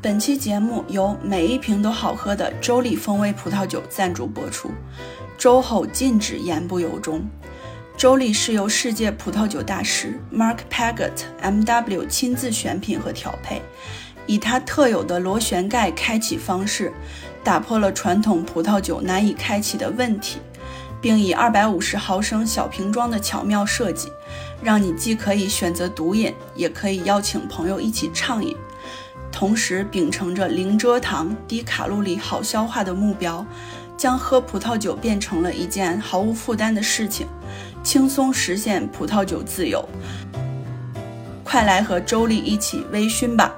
[0.00, 4.70] 本期节目由每一瓶都好喝的周立风味葡萄酒赞助播出。
[5.36, 7.28] 周后禁止言不由衷。
[7.96, 12.06] 周立是由世界葡萄酒大师 Mark Paget M.W.
[12.06, 13.60] 亲自选品和调配，
[14.24, 16.92] 以他特有的螺旋盖开启方式，
[17.42, 20.38] 打破了传统葡萄酒难以开启的问题，
[21.00, 24.12] 并以二百五十毫升小瓶装的巧妙设计，
[24.62, 28.56] 让你既可以选择独饮，也可以邀请朋友一起畅饮。
[29.30, 33.46] 同时，秉承着零蔗糖、低卡路里、好消化的目标，
[33.96, 37.26] 将喝葡萄酒变成了一件毫无负担的事情。
[37.84, 39.88] 轻松实现葡萄酒自由，
[41.44, 43.54] 快来和周丽一起微醺吧！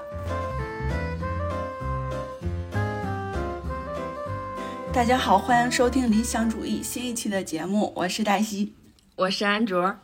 [4.93, 8.75] 大家好，欢迎收听理想主义新一期的节目，我是黛西，
[9.17, 9.97] 我是安卓。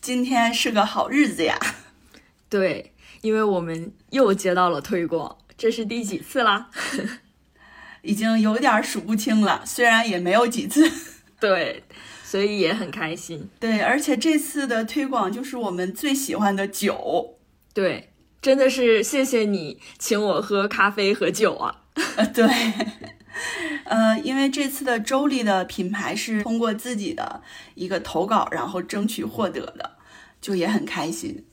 [0.00, 1.58] 今天是个好日子呀！
[2.48, 2.91] 对，
[3.22, 6.68] 因为我们又接到了推广，这是第几次啦？
[8.02, 10.92] 已经有点数不清了，虽然也没有几次。
[11.40, 11.82] 对。
[12.24, 17.36] 所以也很开心，对，而且这次的推广就是我们最喜欢的酒，
[17.74, 18.08] 对，
[18.40, 21.82] 真的是谢谢你请我喝咖啡和酒啊，
[22.32, 22.48] 对，
[23.84, 27.42] 呃，因为这次的周丽的品牌是通过自己的
[27.74, 29.98] 一个投稿，然后争取获得的，
[30.40, 31.44] 就也很开心。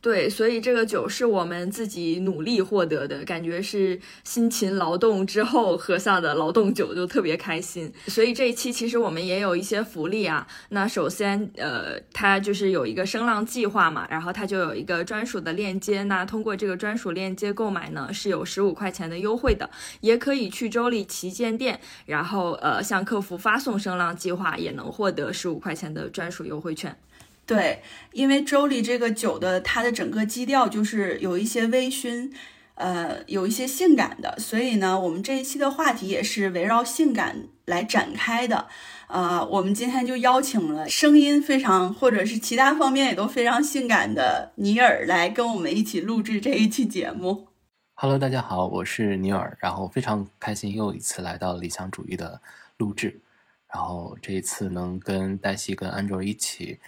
[0.00, 7.92] 对，所以这个酒是我们自己努力获得的，感觉是辛勤劳动之后喝下的劳动酒，就特别开心。
[8.06, 10.46] 所以这一期其实我们也有一些福利啊。
[10.68, 16.04] 那首先，呃，它就是有一个声浪计划嘛，然后它就有一个专属的链接。
[16.04, 19.68] 那通过这个专属链接购买呢，是有十五块钱的优惠的。
[20.00, 26.96] 也可以去周丽旗舰店，然后呃向客服发送声浪计划，也能获得十五块钱的专属优惠券。
[27.48, 27.82] 对，
[28.12, 32.30] 因为周礼这个酒的它的整个基调就是有一些微醺，
[32.74, 38.68] 呃，有一些性感的，所以呢，我们这一期的话题也是围绕性感来展开的。
[39.06, 47.48] 呃，我们今天就邀请了声音非常或者是其他方面也都非常性感的尼尔来跟我们一起录制这一期节目。
[47.94, 52.42] Hello，大家好，我是尼尔，然后非常开心又一次来到理想主义的
[52.76, 53.18] 录制，
[53.72, 56.78] 然后这一次能跟黛西跟安卓一起。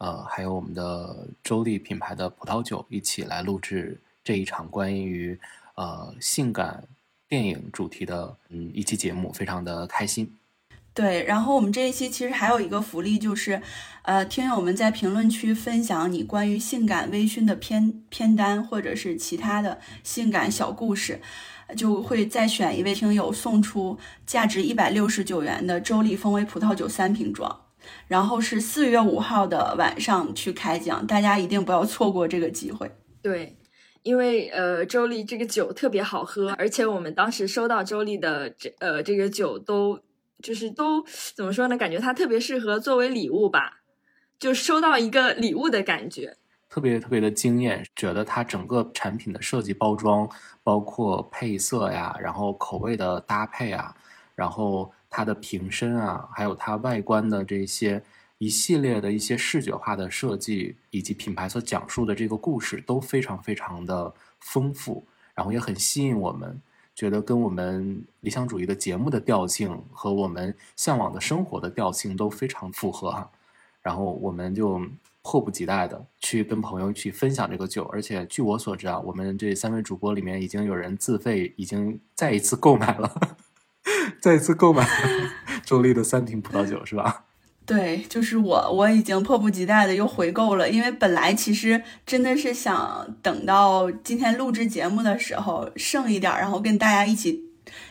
[0.00, 5.38] 呃，还有我们的周丽品牌的葡萄酒一起来录制这一场关于
[5.74, 6.82] 呃性感
[7.28, 10.34] 电影主题的嗯一期节目，非常的开心。
[10.94, 13.60] 对，然后我们这一期其实还有一个福利，就是
[14.02, 21.20] 呃听友们在评论区分享你关于性感微醺的片片单，或者是其他的性感小故事，
[21.76, 27.60] 就会再选一位听友送出价值一百六十九元的周丽风味葡萄酒三瓶装。
[28.08, 32.90] 然后是四月五号的晚上去开奖，大家一定不要错过这个机会。
[33.22, 33.56] 对，
[34.02, 40.00] 因为呃，周丽这个酒特别好喝，而且我们当时收到周丽的这呃这个酒都
[40.42, 41.76] 就是都怎么说呢？
[41.76, 43.82] 感觉它特别适合作为礼物吧，
[44.38, 46.36] 就收到一个礼物的感觉，
[46.68, 47.84] 特别特别的惊艳。
[47.94, 50.28] 觉得它整个产品的设计、包装，
[50.62, 53.94] 包括配色呀，然后口味的搭配啊，
[54.34, 54.90] 然后。
[55.10, 58.02] 它的瓶身啊，还有它外观的这些
[58.38, 65.04] 一系列的一些视觉化的设计，以及品牌所讲述的这个故事都非常非常的丰富，
[65.34, 66.58] 然后也很吸引我们，
[66.94, 73.30] 觉得跟我们理想主义的节目的调性和我们向往的生活的调性都非常符合哈。
[73.82, 74.80] 然后我们就
[75.22, 83.36] 迫不及待的去跟朋友去分享这个酒，而且据我所知啊，我们这三位主播里面已经有人自费已经再一次购买了。
[84.20, 84.88] 再次购买
[85.64, 87.24] 周丽的三瓶葡萄酒是吧？
[87.66, 97.44] 对，就是我，我已经迫不及待的又回购了，因为本来其实真的是想等到今天录制节目的时候剩一点，然后跟大家一起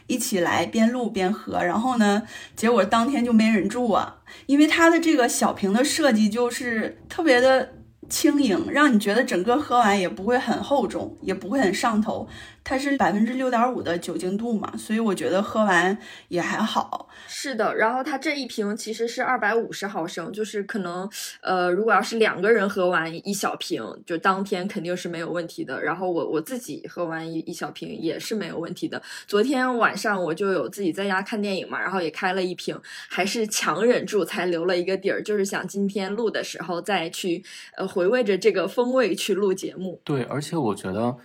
[0.08, 2.24] 一起来边录边喝，然后呢，
[2.58, 4.18] 结果当天就没忍住啊，
[4.48, 7.76] 因为它的这个小瓶的设计就是特别的
[8.10, 12.28] 轻盈，让你觉得整个喝完也不会很厚重，也不会很上头。
[12.64, 15.98] 它是百分之六点五的酒精度嘛，所以我觉得喝完
[16.28, 17.08] 也还好。
[17.28, 21.10] 是的，然后它这一瓶其实是二百五十毫升，就是可能
[21.42, 25.82] 呃，如果要是两个人喝完一小瓶，就当天肯定是没有问题的。
[25.82, 29.02] 然后我我自己喝完一一小瓶也是没有问题的。
[29.26, 32.80] 昨天晚上我就有自己在家看电影嘛，然后也开了一瓶，
[33.10, 37.44] 还是强忍住才留了一个底儿，就是想今天录的时候再去
[37.78, 40.00] 呃回味着这个风味去录节目。
[40.04, 41.16] 对，而且我觉得。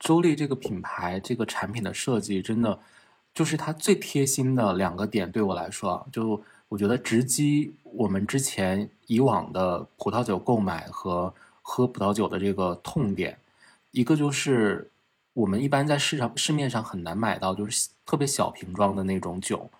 [0.00, 2.80] 周丽这个品牌，这个产品的设计，真的
[3.34, 5.30] 就是它最贴心的两个点。
[5.30, 13.38] 对我来说，就我觉得直击我们之前以往的葡萄酒购买和喝葡萄酒的这个痛点。
[13.90, 14.90] 一个就是
[15.34, 19.70] 我们一般在市场市面上很难买到，就是特别小瓶装的那种酒。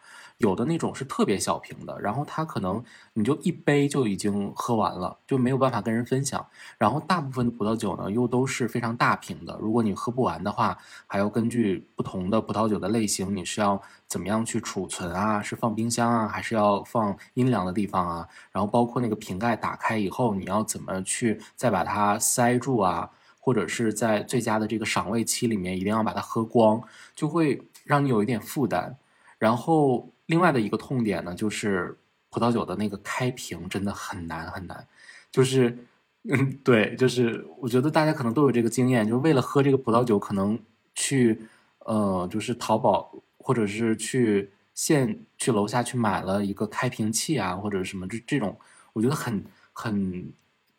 [0.41, 2.83] 有的那种是特别小瓶的，然后它可能
[3.13, 6.45] 你就一杯就已经喝完了，就没有办法跟人分享。
[6.79, 15.43] 然后大部分的葡萄酒呢，又都是非常大瓶的，如果你喝不完的话，还要根据不同的葡萄酒的类型，你是要怎么样去储存啊？
[15.43, 18.27] 是放冰箱啊，还是要放阴凉的地方啊？
[18.51, 23.11] 然后包括那个瓶盖打开以后，你要怎么去再把它塞住啊？
[23.39, 26.83] 或者是在最佳的这个赏味期里面，一定要把它喝光，
[27.15, 28.97] 就会让你有一点负担。
[29.39, 30.11] 然后。
[30.31, 31.99] 另外的一个痛点呢，就是
[32.31, 34.87] 葡萄酒的那个开瓶真的很难很难，
[35.33, 35.77] 就是，
[36.23, 40.57] 嗯，对，就是我觉得大家可能都有这个经验，就是为了喝这个葡萄酒，可能
[40.95, 41.41] 去，
[41.81, 48.57] 呃，就是淘宝或者是去现去楼下去买了一个开瓶器啊，或者什么这这种，
[48.93, 50.33] 我觉得很很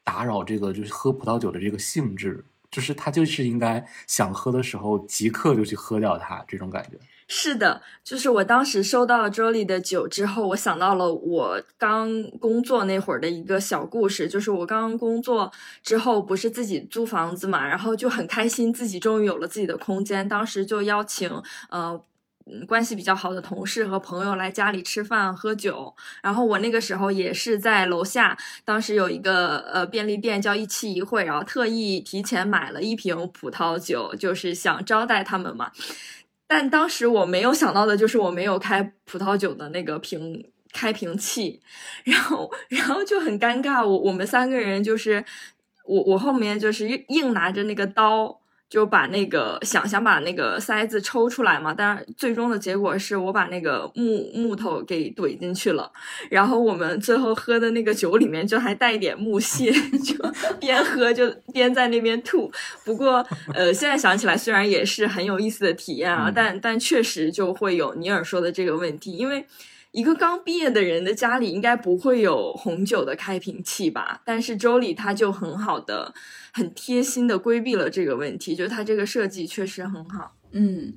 [0.06, 6.98] 打扰这个就是喝葡萄酒的这个兴致，就是他就是应该想喝的时候即刻就去喝掉它这种感觉。
[7.34, 14.28] 是的，就是我当时收到了周丽的酒之后，我想到了我刚工作那会儿的一个小故事。
[14.28, 15.50] 就是我刚工作
[15.82, 20.28] 之后，不是自己租房子嘛，然后就很开心，自己终于有了自己的空间。
[20.28, 21.32] 当时就邀请
[21.70, 21.98] 呃
[22.68, 25.96] 关系比较好的同事和朋友来家里吃饭喝酒。
[26.22, 35.72] 然后我那个时候也是在楼下，当时有一个呃便利店叫一期一会，然后特意提前买了一瓶葡萄酒，就是想招待他们嘛。
[36.54, 41.62] 但当时我没有想到的就是我没有开葡萄酒的那个瓶开瓶器，
[42.04, 43.88] 然后然后就很尴尬。
[43.88, 45.24] 我我们三个人就是
[45.86, 48.41] 我我后面就是硬拿着那个刀。
[48.72, 55.92] 就把那个想想把那个塞子抽出来嘛，但是最终的结果是我把那个木木头给怼进去了，
[56.30, 60.16] 然后我们最后喝的那个酒里面就还带一点木屑， 就
[60.62, 62.50] 边喝就边在那边吐。
[62.86, 63.22] 不过
[63.54, 69.46] 呃，现在想起来虽然也是很有意思的体验啊，但但确实就会有尼尔说的这个问题，因为。
[69.92, 74.22] 一个刚毕业的人的家里应该不会有红酒的开瓶器吧？
[74.24, 76.14] 但是周里他就很好的、
[76.54, 80.34] 很贴心的规避了这个问题，就是他这个设计确实很好。
[80.52, 80.94] 嗯，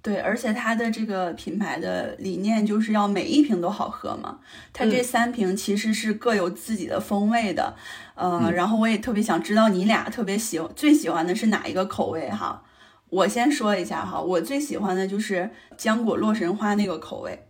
[0.00, 4.38] 对，而且他的这个品牌的理念就是要每一瓶都好喝嘛。
[4.72, 7.76] 他这三瓶其实是各有自己的风味的，
[8.14, 12.62] 呃，然后我也特别想知道你俩特别喜欢最喜欢的是哪一个口味哈？
[13.10, 17.46] 我先说一下哈，我最喜欢的就是浆果洛神花那个口味。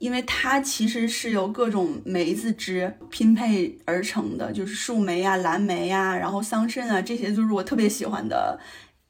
[0.00, 8.58] 因为它其实是由各种梅子汁拼配而成的，就是树莓呀、蓝莓呀，然后桑葚啊，这些都是我特别喜欢的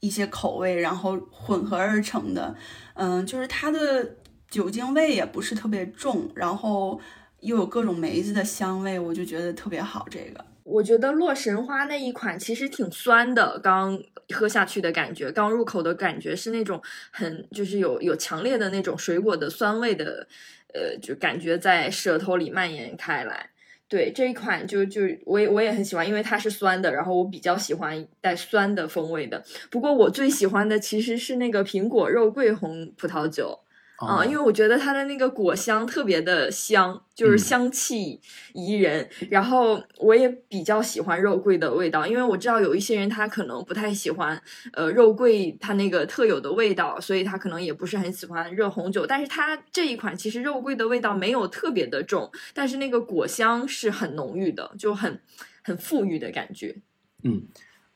[0.01, 2.57] 一些口味，然后混合而成的。
[2.95, 4.17] 嗯，就是它的
[4.51, 7.01] 酒精味也不是特别重，然后
[7.39, 10.05] 又有各种梅子的香味，我就觉得特别好。
[10.11, 13.97] 这个，我觉得洛神花那一款其实挺酸的，刚
[14.35, 16.83] 喝下去的感觉，刚入口的感觉是那种
[17.13, 20.27] 很就是有有强烈的那种水果的酸味的。
[20.75, 23.51] 呃，就感觉在舌头里蔓延开来。
[23.89, 29.43] 对这一款，就就我也我也很喜欢，因为它是酸的，然后我比较喜欢带酸的风味的。
[29.69, 33.59] 不过我最喜欢的其实是那个苹果肉桂红葡萄酒。
[34.07, 38.19] 啊，因为我觉得它的那个果香特别的香，就是香气
[38.55, 39.07] 宜人。
[39.29, 44.43] 然后我也比较喜欢肉桂的味道，因为我知道有一些人他可能不太喜欢，
[44.73, 49.07] 呃，肉桂它那个特有的味道，所以他可能也不是很喜欢热红酒。
[49.07, 55.21] 但是它这一款其实肉桂的味道没有特别的重，但是那个果香是很浓郁的，就很
[55.63, 56.77] 很富裕的感觉。
[57.23, 57.43] 嗯，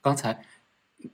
[0.02, 0.44] 刚才，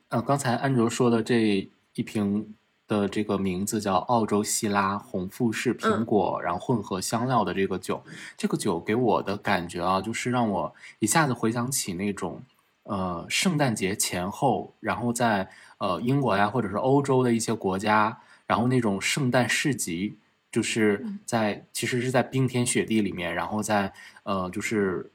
[0.08, 2.54] 呃，刚才安卓说的这一瓶。
[2.90, 8.02] 的这个名字叫澳洲希拉红富士苹果，然后混合香料的这个酒，
[8.36, 12.42] 这个酒给我的感觉啊，就是让我一下子回想起那种，
[12.82, 18.18] 呃，圣诞节前后，然后在呃英国呀，或者是欧洲的一些国家，
[18.48, 20.18] 然后那种圣诞市集，
[20.50, 23.92] 就是在其实是在冰天雪地里面，然后在
[24.24, 25.08] 呃就是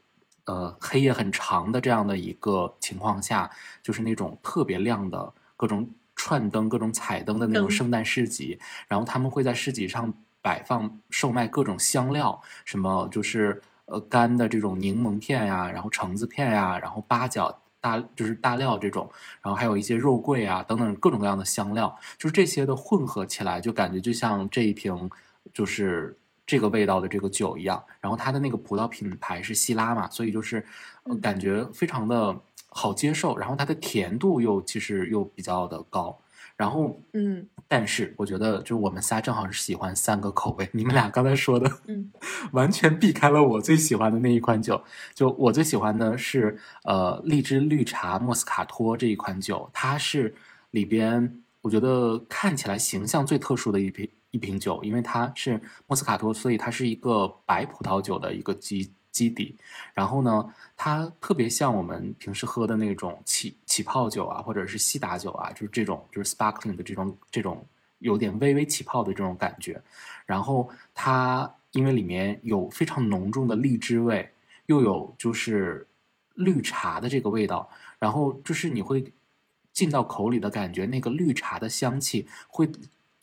[0.46, 3.50] 呃黑夜很长的这样的一个情况下，
[3.82, 5.86] 就是那种特别亮的各种。
[6.16, 8.58] 串灯、各种彩灯的那种圣诞市集，
[8.88, 19.08] 然后他们会在市集上摆放、售卖各种香料，什么就是呃干的这种柠檬片呀，然后橙子片呀，然后八角、大就是大料这种，
[19.42, 25.10] 然后还有一些肉桂啊等等各种各样的香料，就是这些的混合起来，就感觉就像这一瓶
[25.52, 27.84] 就是这个味道的这个酒一样。
[28.00, 30.64] 然后它的那个葡萄品牌是希拉嘛，所以就是
[31.20, 32.34] 感觉非常的。
[32.76, 36.16] 好接受，然后它的甜度又其实又比较的高，
[36.56, 42.12] 然后嗯，但是我觉得就是我们仨正好是喜欢三个口味，你们俩刚才说的，嗯，
[42.52, 50.34] 完全避开了我最喜欢的那一款酒，就我最喜欢的是呃荔枝绿茶莫斯卡托这一款酒，它是
[50.72, 59.56] 里边我觉得看起来形象最特殊的一瓶一瓶酒，因为它是莫斯卡托，所以它是一个白葡萄酒的一个基基底。
[59.94, 67.64] 然后呢，它特别像我们平时喝的那种起起泡酒啊，或者是西打酒啊，就是这种就是 sparkling 的这种这种
[68.00, 69.80] 有点微微起泡的这种感觉。
[70.26, 74.30] 然后它因为里面有非常浓重的荔枝味，
[74.66, 75.86] 又有就是
[76.34, 79.12] 绿茶的这个味道，然后就是你会
[79.72, 82.70] 进到口里的感觉，那个绿茶的香气会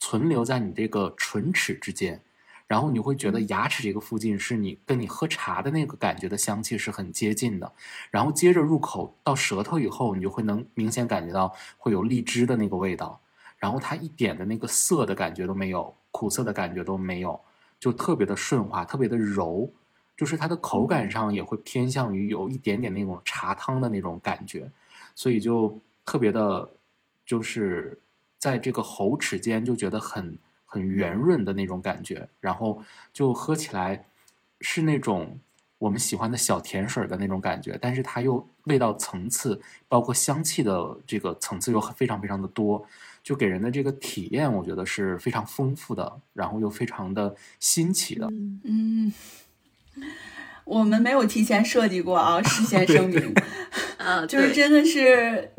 [0.00, 2.20] 存留在你这个唇齿之间，
[2.66, 7.72] 然后你会觉得牙齿这个附近是你跟你喝茶的那个感觉的香气是很接近的，
[8.10, 13.20] 然后接着入口到舌头以后，你就会能明显感觉到会有荔枝的那个味道，
[13.58, 15.94] 然后它一点的那个涩的感觉都没有。
[16.16, 17.40] 苦涩的感觉都没有，
[17.80, 19.68] 就特别的顺滑，特别的柔，
[20.16, 24.70] 就是它的口感上也会偏向于有一点点那种茶汤的那种感觉，
[25.16, 26.70] 所以就特别的，
[27.26, 28.00] 就是
[28.38, 30.38] 在这个喉齿间就觉得很
[30.74, 34.04] 很圆润的那种感觉，然后就喝起来
[34.60, 35.38] 是那种
[35.78, 42.84] 我们喜欢的小甜水的那种感觉，但是它又味道层次，包括香气的这个层次又非常非常的多。
[43.22, 48.28] 就给人的这个体验，我觉得是非常丰富的，然后又非常的新奇的。
[48.64, 49.10] 嗯，
[50.66, 53.34] 我们没有提前设计过啊，事先声明。
[53.96, 55.50] 啊， 就是真的是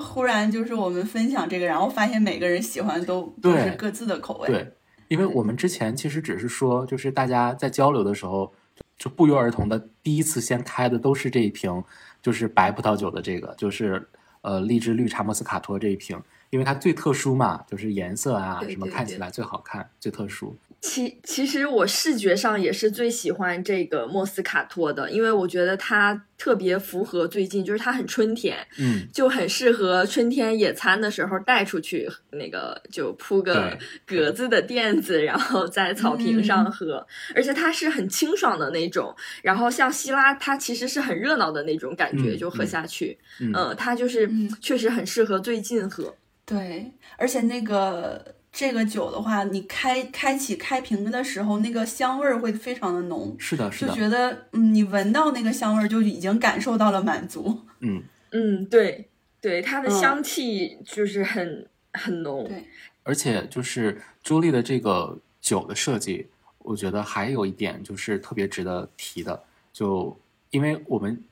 [0.00, 4.48] 忽然就是我们分享这个，然后发现每个人喜欢都都是各自的口味。
[4.48, 4.72] 对，
[5.08, 8.52] 因为我们之前其实只是说，就是大家在交流的时候，
[8.96, 11.82] 就不约而同的第一次先开的都是这一瓶，
[12.22, 14.08] 就是白葡萄酒的这个，就是
[14.42, 16.20] 呃荔枝绿茶莫斯卡托这一瓶。
[16.50, 20.56] 因为它最特殊嘛，就是颜色啊什么看起来最好看、最特殊。
[20.80, 37.04] 其其实我视觉上也是最喜欢这个莫斯卡托的，因为我觉得它特别符合最近，就是它很春天，嗯，就很适合春天野餐的时候带出去，那个就铺个格子的垫子，然后在草坪上喝。
[37.34, 44.30] 而且它是很清爽的那种，然后像希拉，它其实是很热闹的那种感觉，就喝下去，嗯，它就是
[44.60, 46.14] 确实很适合最近喝。
[46.46, 48.24] 对，而且那个
[48.58, 53.36] 这个酒的话，你开开启开瓶的时候，那个香味儿会非常的浓。
[53.38, 57.60] 是的，是的，就觉得嗯，你闻到那个香味儿就已经感受到了满足。
[57.78, 58.02] 嗯
[58.34, 59.08] 嗯，对
[59.40, 62.48] 对，它的香气就是很很浓。
[62.48, 62.64] 对，
[63.04, 66.26] 而且就是朱莉的这个酒的设计，
[66.58, 70.18] 我觉得还有一点就是特别值得提的，就
[70.50, 71.22] 因为我们。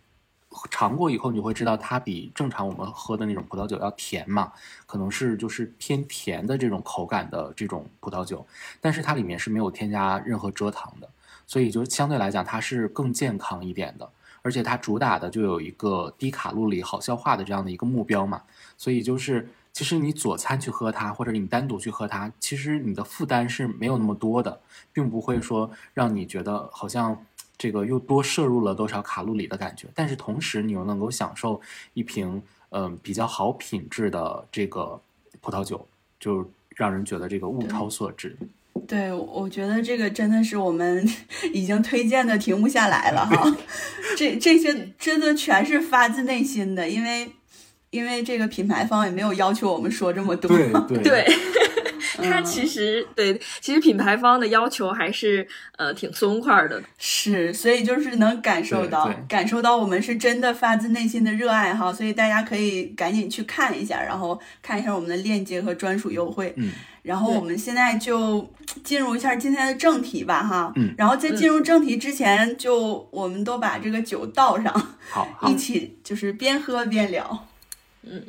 [0.70, 4.52] 尝过以后，你会知道它比正常我们喝的那种葡萄酒要甜嘛？
[4.86, 8.46] 可能是就是偏甜的这种口感的这种葡萄酒，
[8.80, 11.08] 但是它里面是没有添加任何蔗糖的，
[11.46, 14.08] 所以就相对来讲它是更健康一点的。
[14.42, 18.42] 而且它主打的就有一个低卡路里、好消化的这样的一个目标嘛，
[18.78, 24.60] 所以就是其实你佐餐去喝它，或者你单独去喝它，其实你的负担是没有那么多的，
[24.92, 27.24] 并不会说让你觉得好像。
[27.58, 31.60] 这个又多摄入了多少卡路里的感觉，但是同时你又能够享受
[31.94, 35.00] 一瓶嗯比较好品质的这个
[35.40, 35.86] 葡萄酒，
[36.20, 38.36] 就让人觉得这个物超所值。
[38.86, 41.08] 对，我觉得这个真的是我们
[41.52, 43.56] 已经推荐的停不下来了哈。
[44.16, 47.32] 这这些真的全是发自内心的，因为
[47.90, 50.48] 因为这个品牌方也没有要求我们说这么多。
[50.48, 50.70] 对
[51.02, 51.26] 对。
[52.22, 55.46] 它其实对，其实品牌方的要求还是
[55.76, 66.72] 呃挺松快的，是，所以就是能感受到，感受到我们是真的发自内心的热爱哈，所以大家可以赶紧去看一下，然后看一下我们的链接和专属优惠，嗯，
[67.02, 68.48] 然后我们现在就
[68.82, 74.72] 进入一下今天的正题吧哈，嗯，然后在进入正题之前，就我们都把这个酒倒上，
[75.10, 77.46] 好，一起就是边喝边聊，
[78.02, 78.22] 嗯。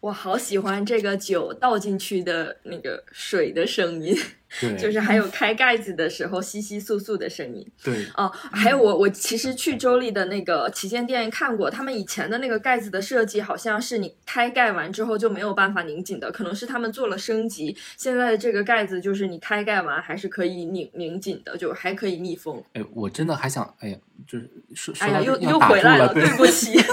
[0.00, 4.16] 我好喜欢这个酒倒进去的那个水的声音，
[4.58, 22.62] 对，就是还有开盖子的时候稀稀簌簌的声音，对，哦，还有我我其实去周丽的那个旗舰店看过，他们以前的那个盖子的设计好像是你开盖完之后就没有办法拧紧的，可能是他们做了升级，现在的这个盖子就是你开盖完还是可以拧拧紧的，就还可以密封。
[22.72, 26.80] 哎，我真的还想，哎呀，就是说，哎呀，又又回来了，对不起。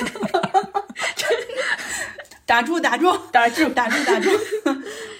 [2.49, 4.29] 打住，打住，打住，打住，打住。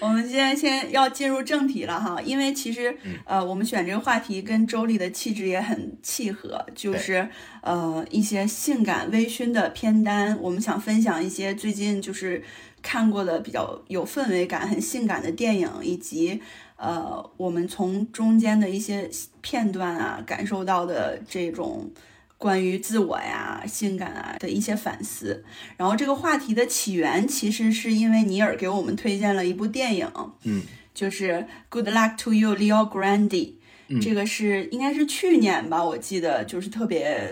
[0.00, 7.28] 我们现在先要进入正题了哈，因为其实呃，我们选这个话题跟周丽的气质也很契合，就是
[7.60, 12.42] 呃一些性感微醺的片单，我们想分享一些最近就是
[12.80, 16.40] 看过的比较有氛围感、很性感的电影，以及
[16.76, 19.06] 呃我们从中间的一些
[19.42, 21.90] 片段啊感受到的这种。
[22.38, 25.44] 关于自我呀、性感啊的一些反思，
[25.76, 30.08] 然后这个话题的起源其实是因为尼尔给我们推荐了一部电影，
[30.44, 30.62] 嗯，
[30.94, 31.32] 就是
[31.68, 33.54] 《Good Luck to You, Leo Grande》，
[34.00, 37.28] 这个是应该是去年吧，我记得就是特别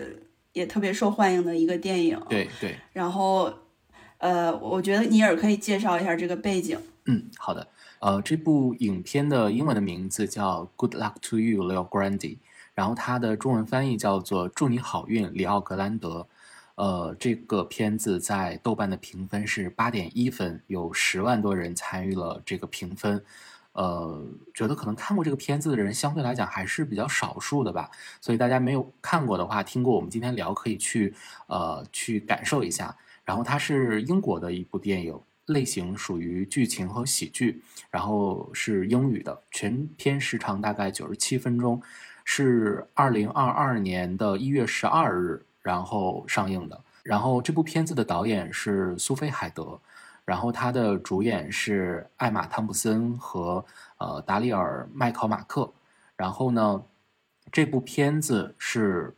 [0.52, 2.20] 也特别受欢迎的一个电影。
[2.28, 2.74] 对对。
[2.92, 3.52] 然后，
[4.18, 6.76] 呃，我觉得尼尔可以介绍一下这个背景。
[7.04, 7.68] 嗯，好的。
[8.00, 12.18] 呃，这部影片的英文的名字叫《Good Luck to You, Leo Grande》。
[12.76, 16.28] 然后它的中文翻译叫做“祝你好运，里奥格兰德”。
[16.76, 23.24] 呃，这个片子在豆瓣的评分是八点一分，有十万多人参与了这个评分。
[23.72, 27.90] 呃，觉得可能看过这个片子的人相对来讲还是比较少数的吧。
[28.20, 31.14] 所以大家没有看过的话，听过我们今天聊可以去
[31.46, 32.94] 呃去感受一下。
[33.24, 41.80] 然后它是英国的一部电影，类型属于剧情和喜剧，然后是英语的，全片时长大概九十七分钟。
[42.28, 46.78] 是二零二二年的一月十二日，然后上映的。
[47.04, 49.80] 然后这部片子的导演是苏菲·海德，
[50.24, 53.64] 然后他的主演是艾玛·汤普森和
[53.98, 55.72] 呃达里尔·麦考马克。
[56.16, 56.82] 然后呢，
[57.52, 59.14] 这部片子是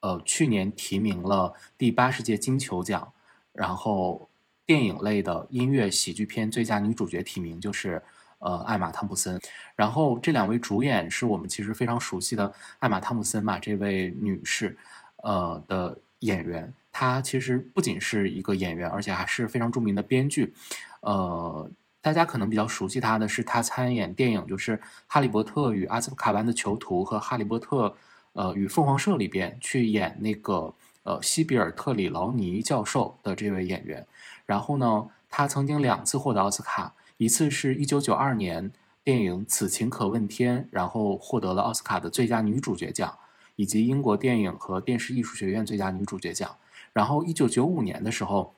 [0.00, 3.12] 呃去年提名了第八十届金球奖，
[3.54, 4.28] 然后
[4.66, 8.02] 电影类的音乐喜剧片最佳女主角提名就是。
[8.44, 9.40] 呃，艾玛汤普森，
[9.74, 14.76] 然后这两位主演是我们其实非常熟悉的艾玛汤普森嘛，这位女士，
[15.22, 20.52] 呃的演员，她其实不仅是一个演员，而且还是非常著名的编剧。
[21.00, 21.70] 呃，
[22.02, 27.96] 大家可能比较熟悉她的是她参演电影，就是《哈利波特与阿兹卡班的囚徒》和《哈利波特
[28.34, 34.06] 呃与凤凰社》里边去演那个呃西比尔特里劳尼教授的这位演员。
[34.44, 36.92] 然后呢，她曾经两次获得奥斯卡。
[37.16, 38.72] 一次是一九九二年
[39.04, 43.16] 电影《此情可问天》，然后获得了奥斯卡的最佳女主角奖，
[43.54, 46.56] 以及英国电影和电视艺术学院最佳女主角奖。
[46.92, 48.56] 然后一九九五年的时候，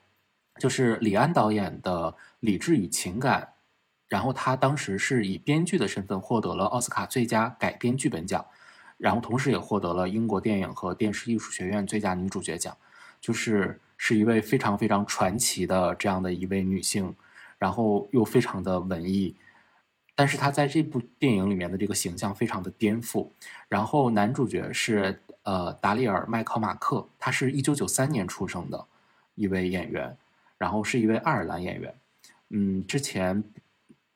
[0.59, 3.41] 就是李安导演的《理智与情感》，
[4.07, 8.43] 然后他当时是以编剧的身份获得了奥斯卡最佳改编剧本奖，
[8.97, 12.75] 然后同时也获得了英国电影和电视艺术学院最佳女主角奖，
[13.21, 17.15] 就是是一位非常非常传奇的这样的一位女性。
[17.59, 19.35] 然后又非常的文艺，
[20.13, 23.29] 但是他在这部电影里面的这个形象非常的颠覆。
[23.67, 28.85] 然后男主角是呃达里尔麦考马克，他是一九九三年出生的
[29.33, 30.15] 一位演员，
[30.57, 31.95] 然后是一位爱尔兰演员。
[32.49, 33.43] 嗯，之前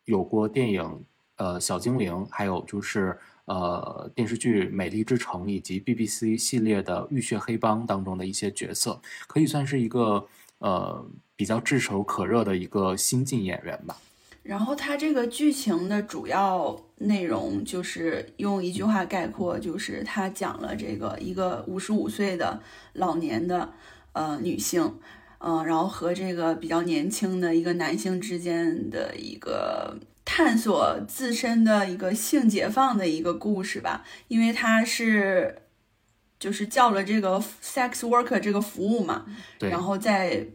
[0.06, 1.04] 有过电影
[1.38, 10.28] 呃小精灵，还有就是呃电视剧《美丽之城》以及 BBC 系列的《浴血黑帮》当中的一些角色，可以算是一个
[10.60, 11.04] 呃。
[11.42, 13.98] 比较炙手可热的一个新晋演员吧。
[14.44, 22.62] 然后他这个剧情的主要内容就是用一句话概括，就是他讲了这个一个五十五岁的
[22.94, 23.74] 老年的
[24.14, 25.00] 呃女性，
[25.40, 34.06] 嗯，然后和这个比较年轻的一个男性之间的一个探索自身的一个性解放的一个故事吧。
[34.28, 35.64] 因为他是
[36.40, 39.26] 就是叫了这个 sex worker 这个服务嘛，
[39.58, 40.46] 然后在。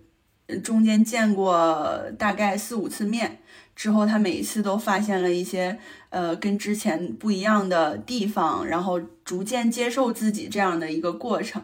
[0.63, 3.39] 中间见过大概四五次面
[3.75, 5.79] 之后，他每一次都发现了一些
[6.11, 11.63] 呃跟之前不一样的地方，然后逐渐接受自己这样的一个过程。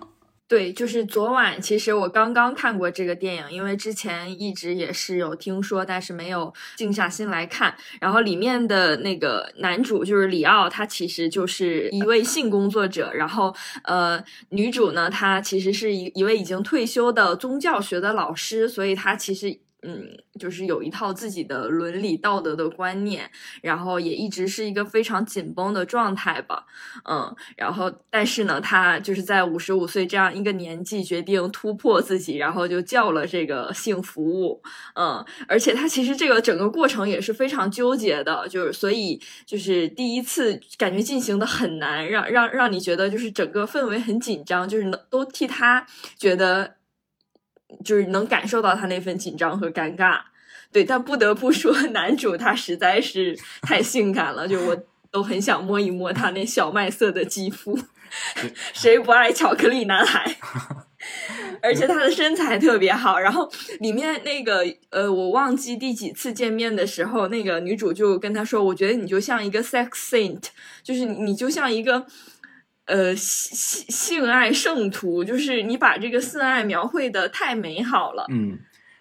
[0.53, 7.75] 对，就是昨晚，其实我刚刚看过这个电影，因为之前一直也是有听说，但是没有静下心来看。
[7.99, 13.11] 然后里面的那个男主就是里奥，他其实就是一位性工作者。
[13.15, 19.59] 然后，呃，女主呢，她其实是一一位已经退休的宗教学的老师，所以她其实。
[19.83, 23.31] 嗯，就是有一套自己的伦理道德的观念，
[23.63, 26.65] 然后也一直是一个非常紧绷的状态吧。
[27.09, 34.63] 嗯，然后但是呢，他就是在五十五岁这样一个年纪，决定突破自己，然后就叫了这个性服务。
[34.95, 45.85] 嗯，而且他其实这个整个过程也是非常纠结的，就是所以就是第一次感觉进行的很难，让让让你觉得就是整个氛围很紧张，就是能都替他
[46.17, 46.77] 觉得。
[47.85, 50.21] 就是能感受到他那份紧张和尴尬，
[50.73, 54.77] 对，但不得不说， 男主他实在是太性感了，就我
[55.11, 57.79] 都很想摸一摸他那小麦色的肌肤，
[58.73, 60.37] 谁不爱巧克力男孩？
[61.61, 63.19] 而且他的身材特别好。
[63.19, 70.43] 然后里面那个呃，我忘记第几次见面的时候，那个女主就跟他说：“我觉得你就像一个 sex saint，
[70.83, 72.07] 就是你就像一个
[72.93, 78.59] 呃性性性爱圣徒，就是你把这个性爱描绘的太美好了。”嗯，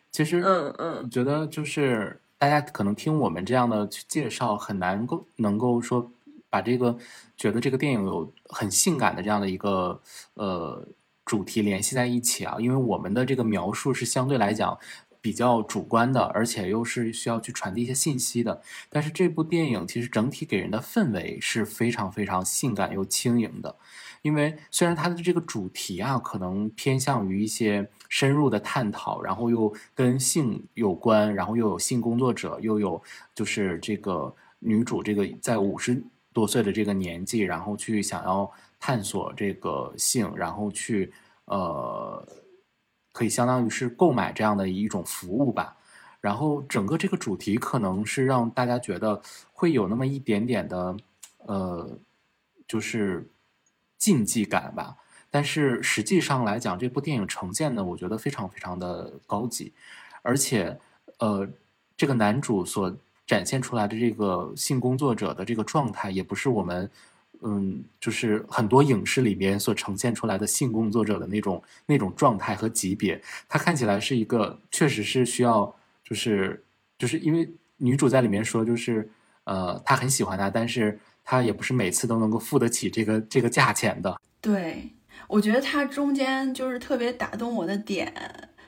[0.10, 6.10] 其实嗯嗯，觉得就是大家可能听我们这样的去介绍，很难够能够说
[6.50, 6.98] 把这个
[7.36, 10.02] 觉得这个电影有很性感的这样的一个
[10.36, 10.88] 呃
[11.26, 14.78] 主题联系在一起啊，因为我们的这个描述是相对来讲
[15.22, 18.62] 比较主观的，而且又是需要去传递一些信息的。
[18.90, 23.76] 但是这部电影其实整体给人的氛围是非常非常性感又轻盈的，
[24.24, 33.02] 因为虽然它的这个主题啊可能偏向于一些深入的探讨，然后又跟性有关，然后又有性工作者，又有
[33.36, 36.04] 就是这个女主这个在五十
[36.34, 41.12] 多岁的这个年纪，然后去想要探索这个性，然后去
[41.46, 42.26] 呃，
[43.12, 45.78] 可以相当于是购买这样的一种服务吧。
[46.20, 49.22] 然后整个这个主题可能是让大家觉得
[49.52, 50.96] 会有那么一点点的
[51.38, 51.98] 呃，
[52.68, 53.28] 就是
[53.98, 54.96] 禁忌感吧。
[55.32, 59.74] 但是实际上来讲，这部电影呈现的，我觉得非常非常的高级，
[60.22, 60.80] 而且
[61.20, 61.48] 呃，
[61.96, 62.96] 这个男主所
[63.26, 66.92] 展现出来的这个性工作者的这个状态，也不是我们
[67.44, 73.22] 嗯，就是很多影视里面所呈现出来的性工作者的那种那种状态和级别。
[73.50, 76.64] 他看起来是一个，确实是需要，就是
[76.98, 79.10] 就是因为女主在里面说，就是
[79.44, 84.20] 呃，她很喜欢他，但是她也不是每次都能够付得起这个这个价钱的。
[84.40, 84.92] 对，
[85.28, 88.14] 我觉得它中间就是特别打动我的点，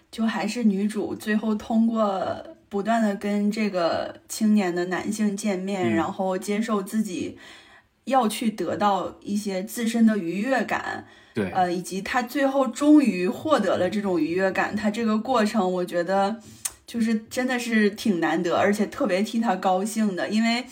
[0.10, 7.38] 就还是女主最后通过不断的跟这个青年的男性见面，嗯然后接受自己
[8.06, 16.38] 要去得到一些自身的愉悦感，对，呃，以及他最后终于获得了这种愉悦感，他这个过程，我觉得
[16.86, 20.66] 就是真的是挺难得，而且特别替他高兴的，因为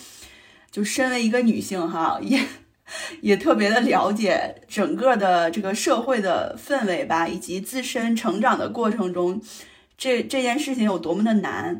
[0.70, 2.42] 就身为一个女性哈，也
[3.22, 9.42] 也特别的了解整个的这个社会的氛围吧，以及自身成长的过程中，
[9.98, 11.78] 这这件事情有多么的难。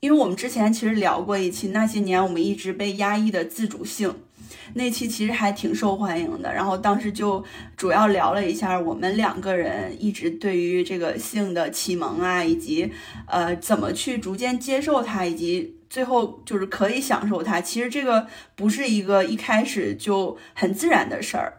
[0.00, 4.14] 因为我们之前其实聊过一期，那些年我们一直被压抑的自主性，
[4.74, 6.52] 那期其实还挺受欢迎的。
[6.52, 7.44] 然后当时就
[7.76, 12.92] 主要聊了一下我们两个人一直对于这个性的启蒙啊，以及
[13.26, 17.60] 呃怎么去逐渐接受它，以及最后就是可以享受它。
[17.60, 21.54] 其实这个不是一个一开始就很自然的事儿，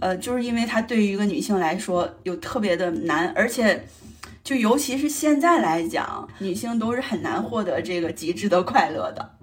[0.00, 3.84] 呃，就是因为它对于一个女性来说有特别的难，而且。
[4.44, 9.34] 就尤其是现在来讲，女性都是很难获得这个极致的快乐的。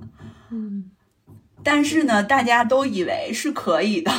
[0.50, 0.92] 嗯，
[1.64, 4.12] 但是呢，大家都以为是可以的，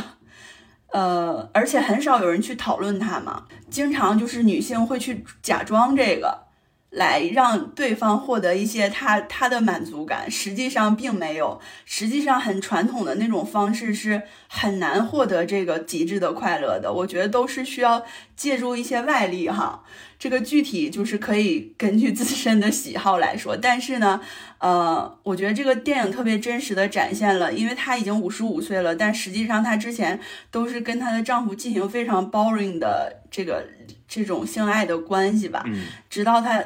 [0.92, 3.44] 呃，而且很少有人去讨论它嘛。
[3.68, 6.44] 经常就是女性会去假装这个，
[6.90, 11.60] 来让对方获得一些她她的满足感，实际上并没有。
[11.84, 16.92] 实际上，很传统的那种方式是很难获得这个极致的快乐的。
[16.92, 18.04] 我觉得都是需要
[18.36, 19.82] 借助一些外力哈。
[20.24, 24.18] 这个具体就是可以根据自身的喜好来说，但是呢，
[24.56, 30.18] 呃，我觉得这个电影特别真实的展现了，因为她已经五十五岁了，但实际上她之前
[30.50, 33.68] 都是跟她的丈夫进行非常 boring 的这个
[34.08, 36.64] 这种性爱的关系吧，嗯，直到她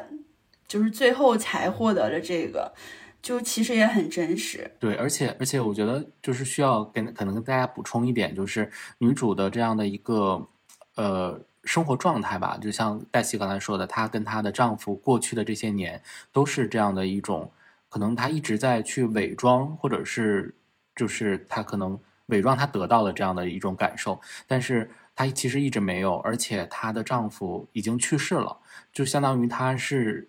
[0.68, 2.72] 就是最后才获得了这个，
[3.20, 4.70] 就其实也很真实。
[4.78, 10.46] 对，而且而且我觉得就是需要跟可能跟大家补充一点，就是女主的这样的一个
[10.94, 17.50] 呃生活状态吧，就像黛西刚才说的，她跟她的丈夫过去的这些年都是这样的一种，
[17.88, 20.54] 可能她一直在去伪装，或者是
[20.96, 28.56] 就是她可能伪装她得到了这样的一种感受，但是她其实一直没有，而且她的丈夫已经去世了，
[28.92, 30.28] 就相当于她是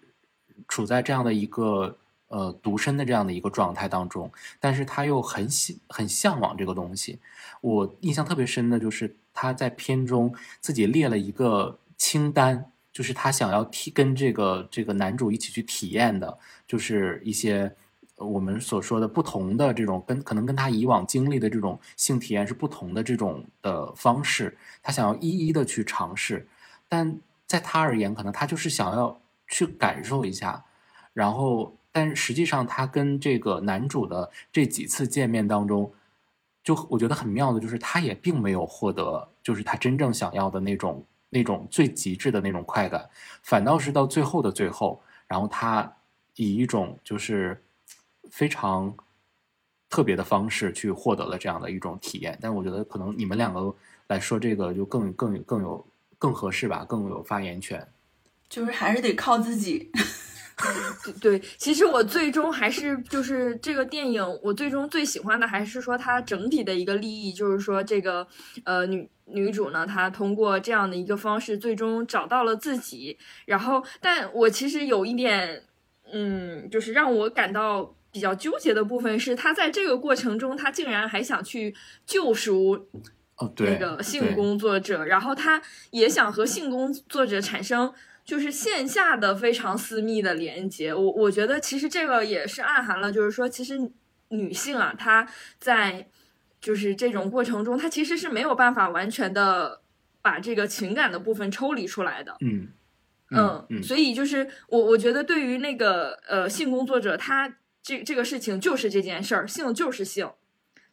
[0.67, 1.97] 处在这样的一个。
[2.31, 7.17] 呃，独身的这样的一个状态当中，但是她又很喜很向往这个东西。
[7.59, 16.37] 我印象特别深的就是她在片中自己列了一个清单，就是她想要体跟这个这个男主一起去体验的，
[16.67, 17.73] 就是一些
[18.15, 26.47] 我们所说的不同的这种跟可能跟她以往经历的这种性体验是不同的这种的方式，她想要一一的去尝试。
[26.87, 30.65] 但在她而言，可能她就是想要去感受一下，
[31.13, 31.75] 然后。
[31.91, 35.91] 但实际上，她跟这个男主的这几次见面当中，
[36.63, 43.09] 就我觉得很妙的，就是他也并没有获得，就是他真正想要的那种那种最极致的那种快感，
[43.41, 45.91] 反倒是到最后的最后，然后他
[46.35, 47.63] 以一种就是
[48.29, 48.95] 非常
[49.89, 52.37] 特别的方式去获得了这样的一种体验。
[52.41, 53.73] 但我觉得可能你们两个
[54.07, 57.87] 来说这个就更更更有更合适吧，更有发言权。
[58.47, 59.91] 就是还是得靠自己。
[61.21, 68.27] 对，其实我最终还是就是这个电影，我最终最喜欢的还是说它整体的一个利益，就是说这个
[68.65, 73.17] 呃女女主呢，她通过这样的一个方式，最终找到了自己。
[73.45, 75.63] 然后，但我其实有一点，
[76.11, 81.73] 嗯，就是让我感到比较纠结的部分是，她在这个过程中，她竟然还想去
[82.05, 82.87] 救赎
[83.37, 87.93] 哦，那个性工作者，然后她也想和性工作者产生。
[88.29, 93.91] 就是线下的非常私密的连接，我我觉得其实这个也是暗含了，就是说其实
[94.27, 96.07] 女性啊，她在
[96.61, 99.81] 就是这种过程中，她其实是没有办法完全的
[100.21, 102.37] 把这个情感的部分抽离出来的。
[102.41, 102.67] 嗯
[103.31, 110.29] 嗯，所以就是我我觉得对于那个呃性工作者，他这这个事情就是这件事儿，性就是性，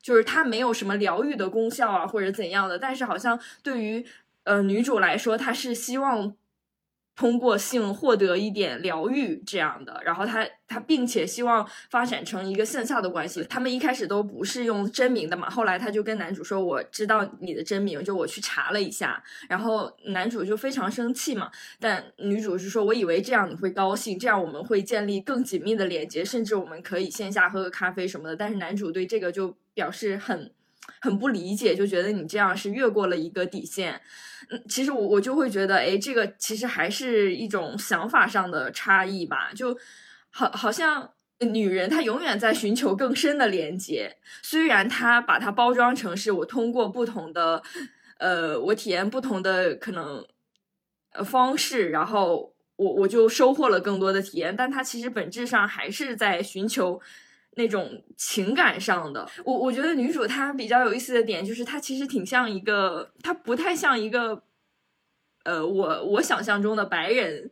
[0.01, 4.07] 就是他没有什么疗愈的功效啊或者怎样的，但是好像对于
[4.45, 6.35] 呃女主来说，她是希望。
[7.17, 13.43] 通过性获得一点疗愈这样的，然后他他并且希望发展成一个线下的关系。
[13.49, 21.51] 他们一开始都不是用真名的嘛，后来他就跟男主说：“我知道你的真名，就我去查了一下。”然后男主就非常生气嘛，
[21.81, 30.53] 但女主是说：“我以为这样你会高兴，这样我们会建立更紧密的连接，甚至我们可以线下喝个咖啡什么的。”但是男主对这个就表示很
[31.01, 34.01] 很不理解，就觉得你这样是越过了一个底线。
[34.51, 39.51] 嗯，其实我我就会觉得，哎，这个其实还是一种想法上的差异吧。
[39.55, 39.77] 就
[40.31, 47.63] 好，好像女人她永远在寻求更深的连接，虽然她把它包装成是我通过不同的，
[48.19, 50.25] 呃，我体验不同的可能
[51.13, 57.01] 呃方式，然后我我就收获了更多的体验，但她其实本质上还是在寻求。
[57.57, 64.43] 那种情感上的，我我觉得女主她比较有意思的点就是她其实挺像一个，她不太像一个，
[65.45, 67.51] 呃，我我想象中的白人。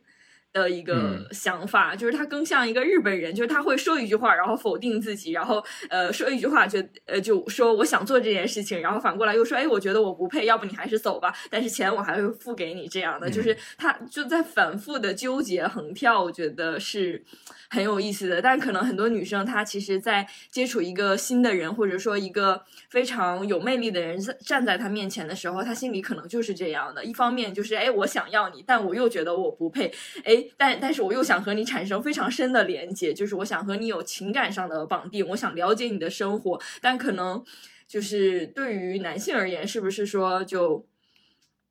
[0.55, 17.21] 的一个想法，就是他更像一个日本人，就是他会说一句话，然后否定自己，然后呃说一句话，就呃就说我想做这件事情，然后反过来又说，哎，我觉得我不配，要不你还是走吧，但是钱我还会付给你，这样的，就是他就在反复的纠结横跳，我觉得是
[17.69, 18.41] 很有意思的。
[18.41, 30.44] 但可能很多女生她其实，在接触一个新的人，或者说一个非常有魅力的人站在她面前的时候，她心里可能就是这样的，一方面就是哎我想要你，但我又觉得我不配，哎。
[30.57, 36.61] 但但是我又想和你产生非常深的连接，就是我想和你有情感上的绑定，我想了解你的生活。
[36.81, 37.43] 但可能
[37.87, 40.87] 就是对于男性而言，是不是说就，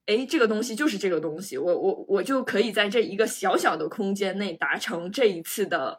[0.07, 5.99] 哎，这个东西就是这个东西，我我我就可以在这一个小小的空间内达成这一次的，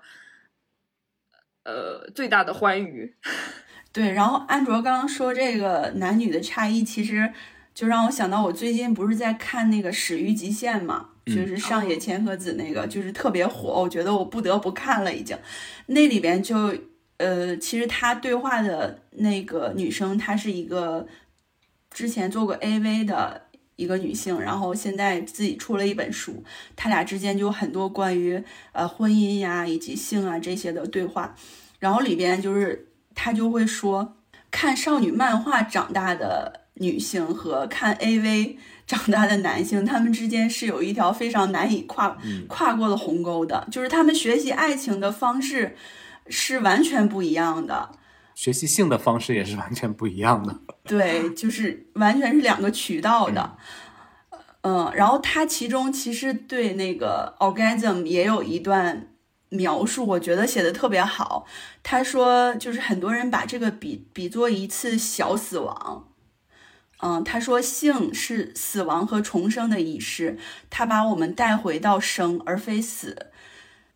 [1.64, 3.16] 呃，最大的欢愉。
[3.92, 7.32] 对，然后安卓刚刚说这个男女的差异，其实
[7.74, 11.12] 就让我想到我最近不是在看那个《始于极限》嘛。
[11.26, 15.12] 就是上野千鹤子那个，就是特别火，我觉得我不得不看了。
[15.12, 15.36] 已经，
[15.88, 16.72] 那里边就
[17.18, 21.08] 呃，其实他对话的那个女生，她是一个
[21.90, 23.42] 之前做过 AV 的
[23.76, 26.44] 一个女性，然后现在自己出了一本书，
[26.76, 31.36] 他俩之间就有很多关于呃婚姻呀以及性啊这些的对话，
[31.80, 34.18] 然后里边就是他就会说，
[34.52, 38.58] 看少女漫画长大的女性和看 AV。
[38.88, 42.18] 长大的男性，他们之间是有一条非常难以跨
[42.48, 45.76] 跨过的鸿沟的，就是他们学习爱情的方式
[46.28, 47.90] 是完全不一样的，
[48.36, 50.60] 学习性的方式也是完全不一样的。
[50.84, 53.58] 对，就是完全是两个渠道的。
[54.62, 59.10] 嗯，然后他其中其实对那个 orgasm 也有一段
[59.50, 61.46] 描述，我觉得写的特别好。
[61.84, 66.08] 他说，就是很多人把这个比比作一次小死亡。
[67.08, 70.40] 嗯，他说性是死亡和重生的仪式，
[70.72, 73.28] 他把我们带回到生而非死，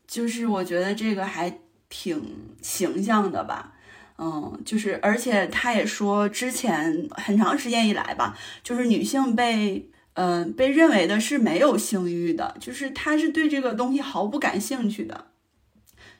[0.07, 2.21] 就是我觉得这个还挺
[2.61, 3.73] 形象的吧。
[4.19, 15.25] 嗯，就是而且他也说，之前很长时间以来吧，就是女性被嗯被认为的是没有性欲的，就是她是对这个东西毫不感兴趣的，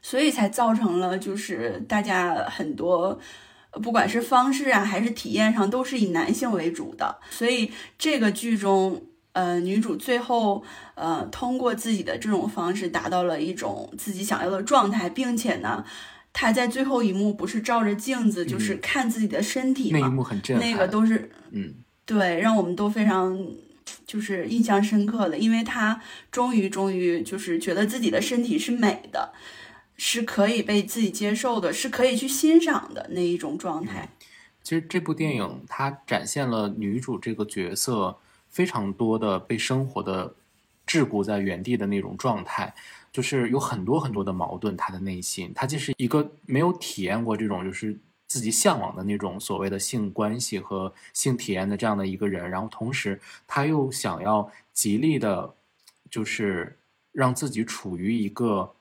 [0.02, 3.20] 所以才造成了就是大家很多。
[3.72, 7.18] 不管是方式啊，还是体验上，都是以男性为主的。
[7.30, 9.04] 所以这个剧中，
[9.34, 10.64] 呃，女主最后，
[10.96, 15.86] 呃，通过自己的这种方式，达到了一种自己想要的状态，并且呢，
[16.34, 20.00] 她在最后一幕不是照着镜子，就是看自己的身体吗？
[20.00, 20.68] 那一幕很震撼。
[20.68, 23.40] 那个都是，嗯，对，让我们都非常
[24.08, 26.02] 就是印象深刻的，因为她
[26.32, 29.32] 终于终于就是觉得自己的身体是美的。
[30.00, 34.10] 是可以被自己接受的，是可以去欣赏的那一种状态。
[34.64, 38.18] 其实这部电影它展现了女主这个角色
[38.50, 40.34] 非常多的被生活的
[40.88, 42.74] 桎梏在原地的那种状态，
[43.12, 44.78] 就是有很多很多的矛盾。
[44.78, 55.54] 他的内心，他既是一个没有体验过这种就是自己向往的那种所谓的性关系和性体验的这样的一个人，然后同时他又想要极力的，
[56.10, 56.78] 就是
[57.12, 58.72] 让自己处于一个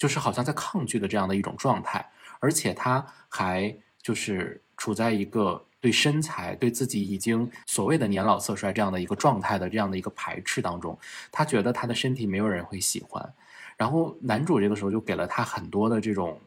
[0.00, 2.04] 就是好像在抗拒的这样的一种状态，
[2.40, 5.64] 而且他还就是处在一个。
[5.82, 10.98] 对身材，对自己已经所谓的年老色衰这样的一个状态的这样的一个排斥当中，
[11.32, 13.32] 他觉得他的身体没有人会喜欢。
[13.78, 16.38] 然后男主这个时候就给了他很多的这种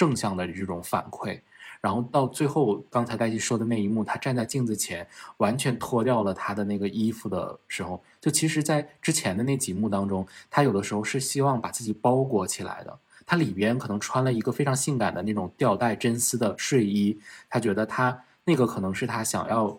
[0.00, 1.38] 正向的这种反馈。
[1.82, 12.98] 然后到最后，刚才黛西说的那一幕，他站在镜子前，完全脱掉了他的那个衣服的时候，就其实，在之前的那几幕当中，他有的时候是希望把自己包裹起来的。
[13.26, 18.24] 他里边可能穿了一个非常性感的那种吊带真丝的睡衣，他觉得他。
[18.44, 19.78] 那个可能是他想要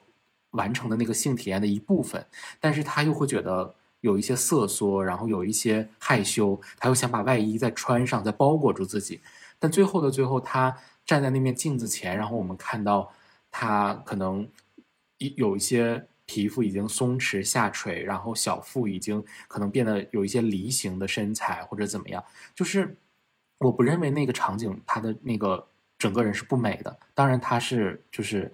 [0.51, 2.25] 完成的那个性体验的一部分，
[2.59, 9.19] 但是他又会觉得有一些瑟缩，然后有一些害羞，他又想把外衣再穿上，再包裹住自己。
[9.61, 13.13] 但最后的最后，他站在那面镜子前，然后我们看到
[13.49, 14.45] 他可能
[15.19, 22.21] 一有一些皮肤已经松弛下垂，然后小腹已经可能变得有一些梨形的身材或者怎么样。
[22.53, 22.97] 就是
[23.59, 25.67] 我不认为那个场景他的那个。
[26.01, 28.51] 整个人是不美的，当然他是就是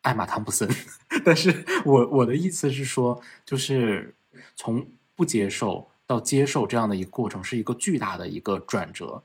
[0.00, 0.66] 艾玛汤普森，
[1.22, 4.14] 但是我我的意思是说，就是
[4.54, 9.22] 从不接受到接受这样的一个过程，是一个巨大的一个转折，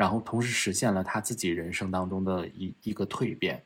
[0.00, 3.62] 然后同时实现了他自己人生当中的一一个蜕变，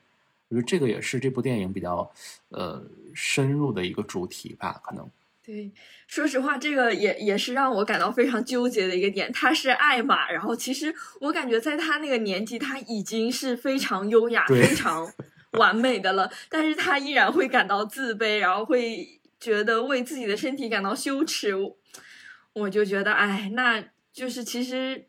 [0.48, 2.10] 我觉得这个也是这部电影比较
[2.48, 5.08] 呃深入的一个主题吧，可能。
[5.46, 5.70] 对，
[6.08, 9.30] 说实话，这个也也是让我感到非常纠结的一个点。
[9.32, 15.08] 他是艾玛，然后其实我感觉在他那个年纪，他已经是非常优雅、非常
[15.52, 21.54] 完美的了，但是他依然会感到自卑，然后会觉得为自己的身体感到羞耻。
[22.54, 25.06] 我就觉得，哎，那就是其实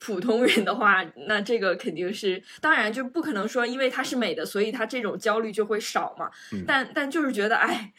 [0.00, 6.28] 普通人的话，那这个肯定是，当然就不可能说，因为她是美的，所以她这种焦虑就会少嘛。
[6.66, 7.92] 但但就是觉得，哎。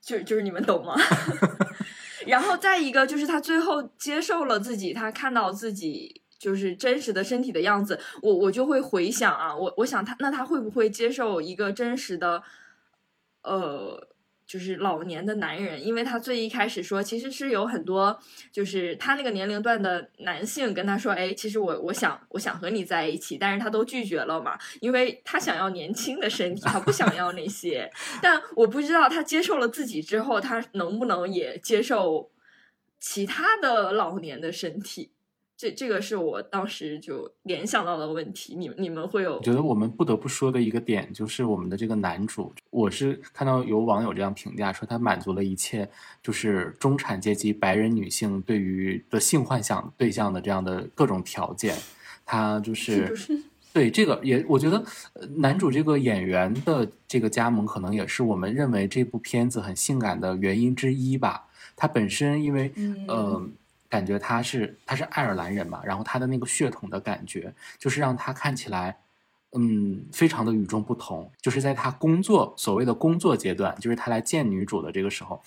[0.00, 0.94] 就就是你们懂吗？
[2.26, 12.42] 然后再一个就是她最后接受了自己，她看到自己就是真实的身体的样子，我我就会回想啊，我我想他那他会不会接受一个真实的，
[13.42, 14.08] 呃。
[14.48, 18.18] 就是老年的男人，因为他最一开始说，其实是有很多，
[18.50, 27.90] 就是他那个年龄段的男性跟他说，哎，其实我我想我想和你在一起，但是他都拒绝了嘛，因为他想要年轻的身体，他不想要那些。
[28.22, 32.30] 但我不知道他接受了自己之后，他能不能也接受
[32.98, 35.12] 其他的老年的身体。
[35.58, 39.38] 这这个是我当时就联想到的问题，你你们会有？
[39.38, 45.90] 我觉得我们不得不说的一个点就是我们的这个男主，我是看到有网友这样评价说他满足了一切，
[46.22, 51.76] 就是中产阶级白人女性对于的性幻想对象的这样的各种条件，
[52.24, 53.12] 他就是
[53.74, 54.80] 对这个也，我觉得
[55.38, 61.48] 男主这个演员的这个加盟可能也是我们认为这部片子很性感的原因之一吧。
[61.74, 63.52] 他本身因为嗯。
[63.88, 68.98] 感觉他是他是爱尔兰人嘛，然后他的那个血统的感觉，就是让他看起来，
[69.52, 71.30] 嗯，非常的与众不同。
[71.40, 75.42] 就是在他工作所谓的工作阶段，就是他来见女主的这个时候，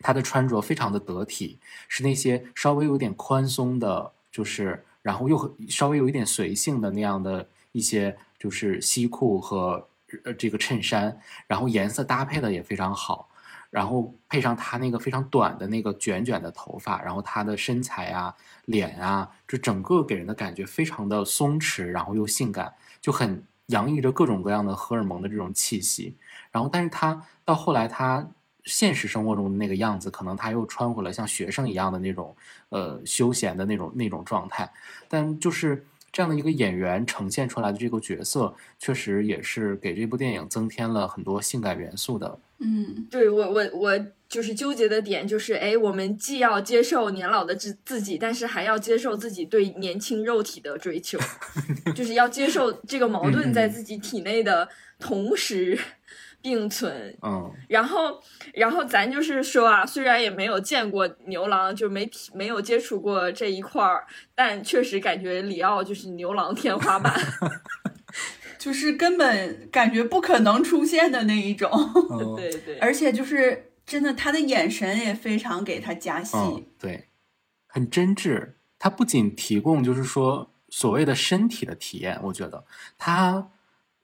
[0.00, 9.88] 他的穿着非常的得体，是那些稍微有点宽松的，就是然后又稍微有一点随性的那样的一些，就是西裤和
[10.24, 13.28] 呃这个衬衫，然后颜色搭配的也非常好。
[13.70, 26.16] 然后配上他那个非常短的那个卷卷的头发，然后他的身材啊、脸啊，就整个给人的感觉非常的松弛，然后又性感，就很洋溢着各种各样的荷尔蒙的这种气息。
[26.50, 28.26] 然后，但是他到后来，他
[28.64, 32.34] 现实生活中的那个样子，可能他又穿回了像学生一样的那种
[32.70, 34.72] 呃休闲的那种那种状态。
[35.08, 42.38] 但就是这样的一个演员呈现出来的这个角色，确实也是给这部电影增添了很多性感元素的。
[42.58, 51.18] 嗯，对我我我就是纠结的点就是，哎，我们既要接受年老的自自己，但是还要接受自己对年轻肉体的追求，
[51.94, 54.66] 就是要接受这个矛盾在自己体内的
[54.98, 55.78] 同时
[56.46, 57.12] 并存。
[57.22, 58.22] 嗯，然后
[58.54, 67.12] 然后咱就是说啊，虽然也没有见过牛郎，就没没有接触过这一块儿，但确实感觉里奥就是牛郎天花板。
[68.58, 71.68] 就是根本感觉不可能出现的那一种，
[72.36, 76.36] 对对，而且就是真的，他的眼神也非常给他加戏，
[76.78, 77.08] 对，
[77.66, 78.52] 很真挚。
[78.78, 82.64] 他不仅提供就是说所谓的身体的体验，我觉得
[82.98, 83.50] 他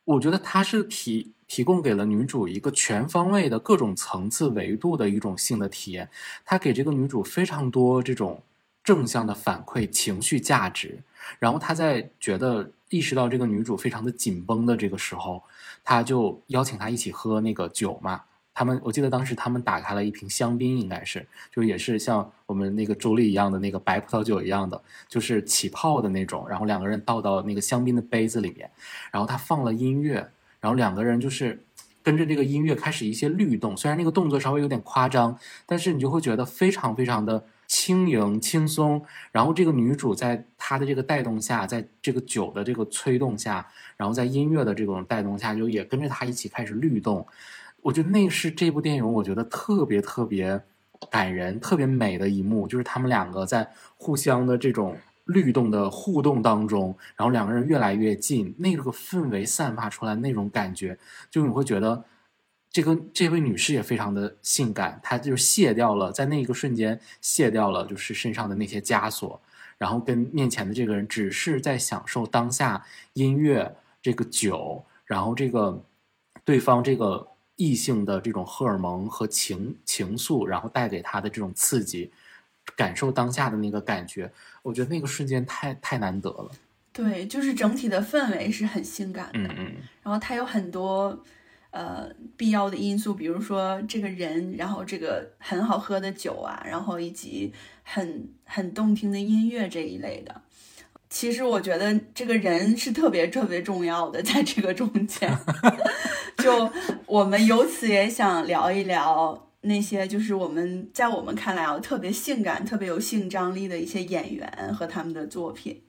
[0.04, 6.08] 我觉得他是提提供给了女主一个全方位的各种层次维度的一种性的体验，
[6.44, 8.42] 他给这个女主非常多这种
[8.82, 10.98] 正向的反馈情绪价值，
[11.38, 15.42] 然后他在觉得意识到这个女主非常的紧绷的这个时候，
[15.84, 18.22] 他就邀请她一起喝那个酒嘛。
[18.54, 26.46] 他们我记得当时他们打开了一瓶香槟，应该是就也是像我们那个周丽一样的那个白葡萄酒一样的，就是起泡的那种。
[26.48, 28.70] 然后两个人倒到那个香槟的杯子里面，
[29.10, 30.16] 然后他放了音乐，
[30.60, 31.64] 然后两个人就是
[32.02, 33.74] 跟着这个音乐开始一些律动。
[33.74, 39.02] 虽然那个动作稍微有点夸张，但是你就会觉得非常非常的轻盈轻松。
[39.30, 47.26] 然后这个女主在她的这个带动下，在这个酒的这个催动下，然后在音乐的这种带动下，就也跟着她一起开始律动。
[47.82, 50.62] 我觉得那是这部电影，我觉得特别特别
[51.10, 60.96] 感人、特别美的一幕，就是他们两个在互相的这种律动的互动当中，然后两个人越来越近，那个氛围散发出来那种感觉，
[61.28, 62.04] 就你会觉得
[62.70, 69.40] 这个这位女士也非常的性感，她就卸掉了在那一个瞬间卸掉了就是身上的那些枷锁，
[69.76, 75.82] 然后跟面前的这个人只是在享受当下音乐、这个酒，然后这个
[76.44, 77.26] 对方这个。
[77.56, 82.10] 异性的这种荷尔蒙和情情愫，然后带给他的这种刺激，
[82.76, 84.32] 感受当下的那个感觉，
[84.62, 86.50] 我觉得那个瞬间太太难得了。
[86.92, 89.40] 对，就是整体的氛围是很性感的。
[89.40, 89.72] 嗯嗯。
[90.02, 91.22] 然后它有很多
[91.70, 100.42] 呃必要的因素，比如说这个人，然后这个很好喝的酒啊，然后以及很很动听的音乐这一类的。
[101.14, 105.30] 其实我觉得这个人是特别特别重要的，在这个中间。
[106.42, 106.72] 就
[107.04, 115.82] 我们由此也想聊一聊那些，就是我们在我们看来啊，特别性感、特别有性张力的一些演员和他们的作品。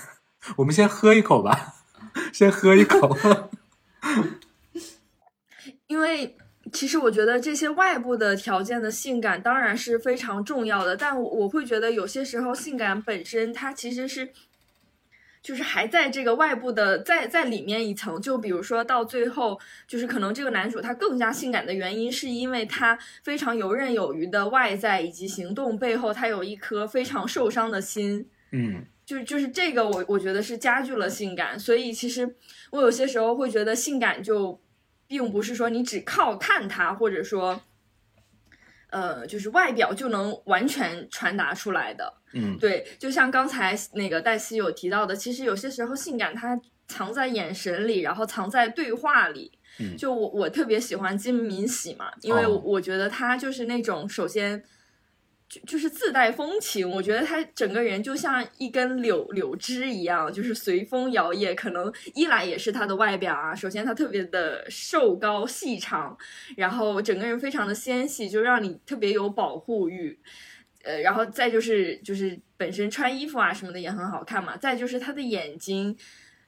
[0.56, 1.76] 我们先喝一口吧，
[2.30, 3.16] 先喝一口。
[5.88, 6.36] 因为
[6.70, 14.28] 其实我觉得这些外部的条件的性感当然是非常重要的，但我我会觉得有些时候性感本身它其实是。
[15.46, 28.28] 就是还在这个外部的，在在里面一层，就比如说到最后，就是可能这个男主他更加性感的原因，是因为他非常游刃有余的外在以及行动背后，他有一颗非常受伤的心。
[28.50, 31.56] 嗯，就就是这个，我我觉得是加剧了性感。
[31.56, 32.34] 所以其实
[32.72, 34.60] 我有些时候会觉得性感就
[35.06, 37.62] 并不是说你只靠看他，或者说。
[38.90, 49.52] 呃，就是外表就能完全传达出来的，嗯，对，就像刚才那个黛西有提到的，其实有些时候性感它藏在眼神里，然后藏在对话里。
[49.78, 54.62] 嗯，就我我特别喜欢金敏喜嘛，因为我觉得他就是那种首先。
[55.48, 61.54] 就就是自带风情，我觉得他整个人就像一根柳柳枝一样，就是随风摇曳。
[61.54, 66.18] 可能一来也是他的外表啊，首先他特别的瘦高细长，
[66.56, 70.18] 然后整个人非常的纤细，就让你特别有保护欲。
[70.82, 74.56] 呃，然后再就是就是本身穿衣服啊什么的也很好看嘛。
[74.56, 75.96] 再就是他的眼睛，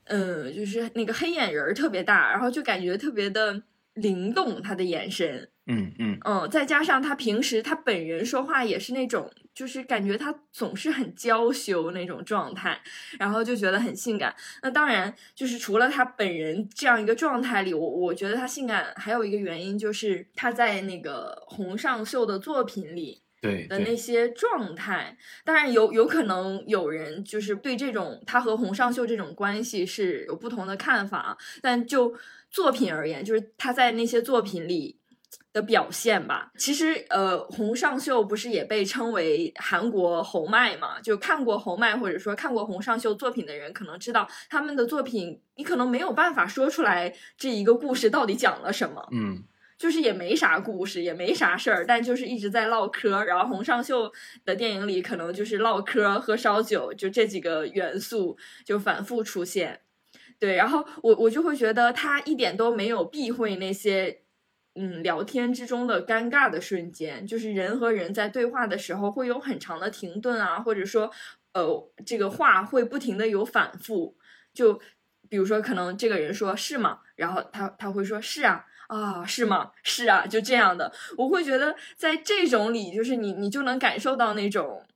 [0.04, 3.62] 嗯，就是那个黑眼仁儿特别大，然后就感觉特别的
[3.94, 5.48] 灵动，他的眼神。
[5.70, 12.80] 嗯嗯嗯，再加上他平时他本人说话也是那种，就是感觉他总是很娇羞那种状态，
[13.18, 14.34] 然后就觉得很性感。
[14.62, 25.18] 那当然，就是除了他本人这样一个状态里，我我觉得他性感还有一个原因就是他在那个洪尚秀的作品里对的那些状态。
[25.44, 32.14] 当然有有可能有人就是对这种他和洪尚秀这种关系是有不同的看法，但就
[32.50, 34.97] 作品而言，就是他在那些作品里。
[35.58, 41.00] 的表现吧，其实呃，洪尚秀不是也被称为韩国侯麦嘛？
[41.00, 49.04] 就看过侯麦或者说看过洪尚秀作品的人，可能知道他们的作品，你可能没有办法说出来这一个故事到底讲了什么。
[49.10, 49.42] 嗯，
[49.76, 53.24] 就是也没啥故事，也没啥事儿，但就是一直在唠嗑。
[53.24, 54.12] 然后洪尚秀
[54.44, 59.80] 的电影里，可能就是唠嗑、喝烧酒，就这几个元素就反复出现。
[60.38, 64.20] 对，然后我我就会觉得他一点都没有避讳那些。
[64.78, 71.10] 嗯，聊天之中的尴尬的瞬间，就是人和人在对话的时候会有很长的停顿啊，或者说，
[71.52, 74.16] 呃，这个话会不停的有反复。
[74.54, 74.80] 就
[75.28, 77.00] 比如说，可能这个人说是吗？
[77.16, 79.72] 然后他他会说是啊，啊是吗？
[79.82, 80.92] 是啊，就这样的。
[81.16, 84.86] 我会觉得在这种里，就是你你就能感受到那种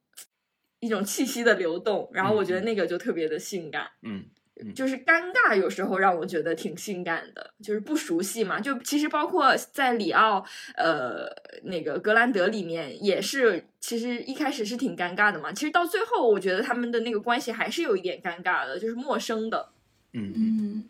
[0.80, 3.90] 一种气息的流动，然后我觉得那个就特别的性感。
[4.02, 4.26] 嗯。
[4.74, 8.60] 就是尴尬，有时候让我觉得挺性感的，就是不熟悉嘛。
[8.60, 10.44] 就其实包括在里奥，
[10.76, 11.26] 呃，
[11.64, 15.52] 那个格兰德里面也是，其实一开始是挺尴尬的嘛。
[15.52, 19.70] 其实到最后，我觉得他们的那个关系还是有一点尴尬的，就是陌生的。
[20.12, 20.84] 嗯嗯。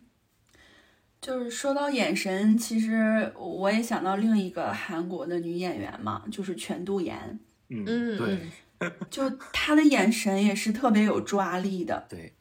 [1.20, 7.38] 就是说到眼神，其实我也想到另一个韩国的女演员嘛，就是全度妍。
[7.68, 8.38] 嗯，嗯，对
[8.80, 12.04] 嗯就她的眼神也是特别有抓力的。
[12.08, 12.32] 对，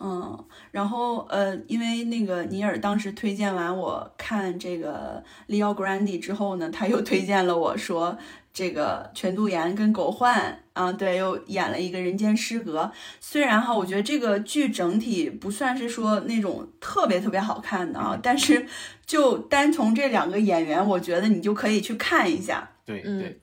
[0.00, 8.18] 嗯，然后呃，因为那个尼尔当时推荐完我看这个 Leo Grande 之后呢，他又推荐了我说
[8.52, 12.90] 这个全度妍跟狗焕啊，对，又演了一个人间失格。
[13.20, 18.66] 虽然哈，我觉得这个剧整体不算是说那种特别特别好看的啊，但是
[19.06, 22.68] 就单从这两个演员，我觉得你就可以去看一下。
[22.84, 23.36] 对嗯对，嗯，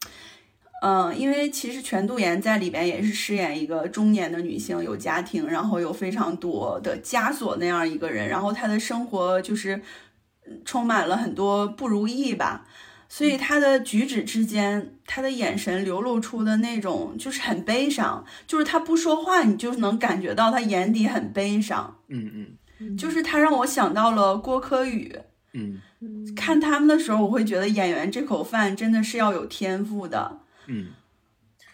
[1.16, 9.80] 因为其实全度妍在里边也是饰演一个中年的女性，有家庭，然后有非常多的枷锁那样一个人，然后她的生活就是
[10.48, 12.66] 嗯充满了很多不如意吧，
[13.08, 25.16] 所以她的举止之间，她的眼神流露出的那种就是很悲伤，就是她不说话，你就能感觉到她眼底很悲伤，嗯嗯就是她让我想到了郭柯宇。
[25.54, 30.40] 嗯嗯看他们的时候，我会觉得演员这口饭真的是要有天赋的。
[30.72, 30.90] 嗯，是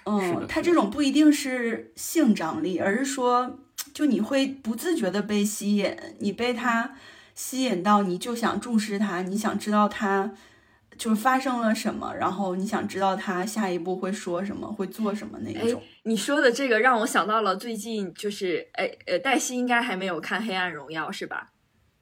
[0.05, 3.59] 嗯，的是的他这种不一定是性张力，而是说，
[3.93, 6.95] 就你会不自觉的被吸引，你被他
[7.35, 10.33] 吸引到，你就想注视他，你想知道他
[10.97, 15.83] 就是发生了什么，然后你想知道他下一步会说什么，会做什么那一种。
[16.03, 21.51] 你说的这个让我想到了最近就是，哎呃，黛西应该还没有看《黑暗荣耀》是吧？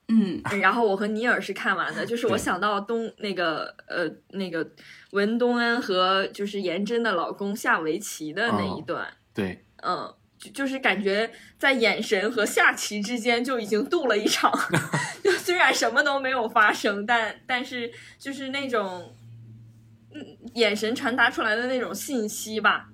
[0.08, 0.42] 嗯。
[0.62, 4.70] 然后我和尼尔是看完的，就是我想到东那个呃那个
[5.12, 14.52] 文东恩和就是颜真的老公下围棋的那一哦段，对，嗯，就就是感觉在眼神和下棋之间就已经度了一场，
[15.24, 19.16] 就虽然什么都没有发生，但但是就是那种
[20.14, 22.90] 嗯眼神传达出来的那种信息吧，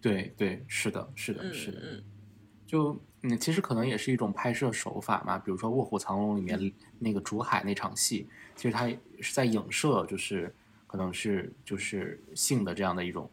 [0.00, 1.80] 对对，是的，是的，嗯是的。
[1.82, 2.02] 嗯。
[2.66, 5.38] 就嗯，其实可能也是一种拍摄手法嘛。
[5.38, 8.88] 比如说《卧虎藏龙》里面那个竹海那场戏，其实它
[9.20, 10.52] 是在影射，就是
[10.86, 13.30] 可能是就是性的这样的一种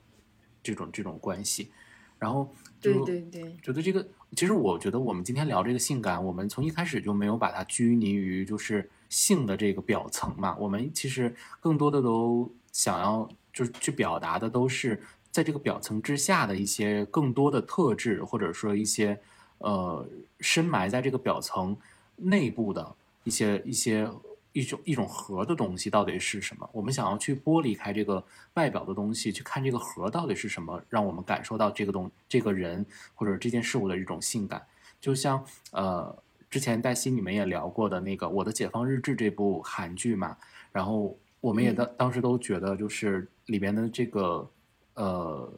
[0.62, 1.72] 这种这种关系。
[2.20, 10.56] 然后对就对对，觉得这个，其实我觉得我们今天聊这个性感，我们从一开始就没有把它拘泥于就是性的这个表层嘛。
[10.60, 19.18] 我们其实更多的都想要就是去表达的都是在这个表层之下的一些更多的特质，或者说一些
[19.60, 20.06] 呃
[20.42, 21.78] 深埋在这个表层
[22.18, 24.10] 内部的一些一些
[24.52, 26.68] 一种一种核的东西到底是什么？
[26.74, 28.22] 我们想要去剥离开这个
[28.56, 34.66] 外表的东西，去看这个核到底是什么，让我们感受到这个东这个人或者这件事物的一种性感。
[35.00, 36.14] 就像呃
[36.50, 40.36] 之前黛西你们也聊过的那个《我的解放日志》这部韩剧嘛，
[40.72, 44.50] 然后我们也当当时都觉得就是里边的这个
[44.96, 45.50] 呃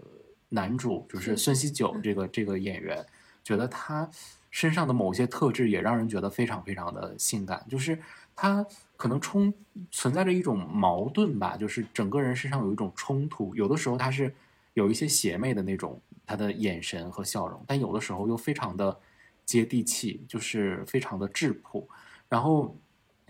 [0.50, 3.04] 男主就是孙锡九这个这个演员，
[3.44, 4.10] 觉得他
[4.50, 7.98] 身上的某些特质也让人觉得非常非常的性感，就是
[8.36, 8.66] 他
[8.98, 9.54] 可能冲
[9.92, 14.34] 存在着一种矛盾吧，就是整个人身上有一种冲突，有的时候他是
[14.74, 19.00] 有一些邪魅的那种他的眼神和笑容，但有的时候又非常的
[19.46, 21.88] 接地气，就是非常的质朴，
[22.30, 22.76] 然后。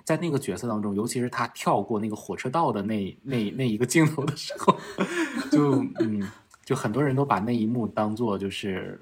[0.03, 4.76] 在那个角色当中，尤其是他跳过那个火车道的那那那一个镜头的时候，
[5.51, 6.28] 就嗯，
[6.66, 8.99] 就很多人都把那一幕当做就是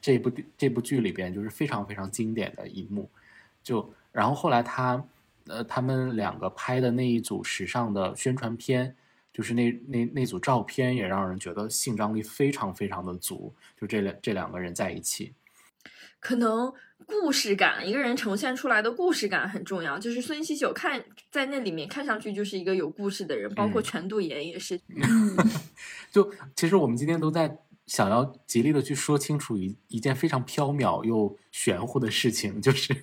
[0.00, 3.08] 这部这部剧里边就是非常非常经典的一幕。
[3.62, 5.04] 就然后后来他
[5.46, 8.96] 呃他们两个拍的那一组时尚的宣传片，
[9.32, 13.52] 就是那那那组照片也让人觉得性张力非常非常的足。
[13.78, 15.32] 就这两这两个人在一起，
[16.18, 16.72] 可能
[17.06, 19.98] 故事感，一个人呈现出来的故事感很重要。
[19.98, 24.80] 就是孙锡久看在那里面看上去就是一个有故事的人，包括嗯全度妍也是。
[26.10, 27.58] 就其实我们今天都在
[27.90, 32.94] 想要极力的去说清楚一一件非常缥缈又玄乎的事情， 就是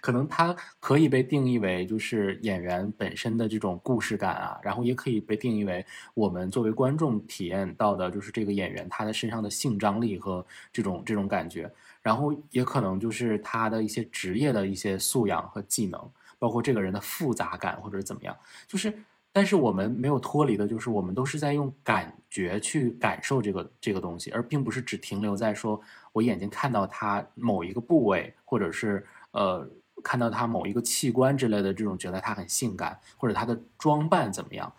[0.00, 5.84] 可能它可以被定义为就是演员本身的这种故事感啊，然后也可以被定义为
[6.14, 11.68] 我们作为观众体验到的就是这个演员他的身上的性张力和这种这种感觉，
[12.00, 16.00] 然后也可能就是他的一些职业的一些素养和技能，
[16.38, 18.36] 包括这个人的复杂感或者怎么样，
[18.68, 18.96] 就是。
[19.36, 25.78] 但是我们没有脱离的，就是我们都是在用感觉去感受这个这个东西，而并不是只停留在说
[26.14, 29.68] 我眼睛看到它某一个部位，或者是呃
[30.02, 34.72] 看到它某一个器官之类的这种，觉得它很性感，或者它的装扮怎么样。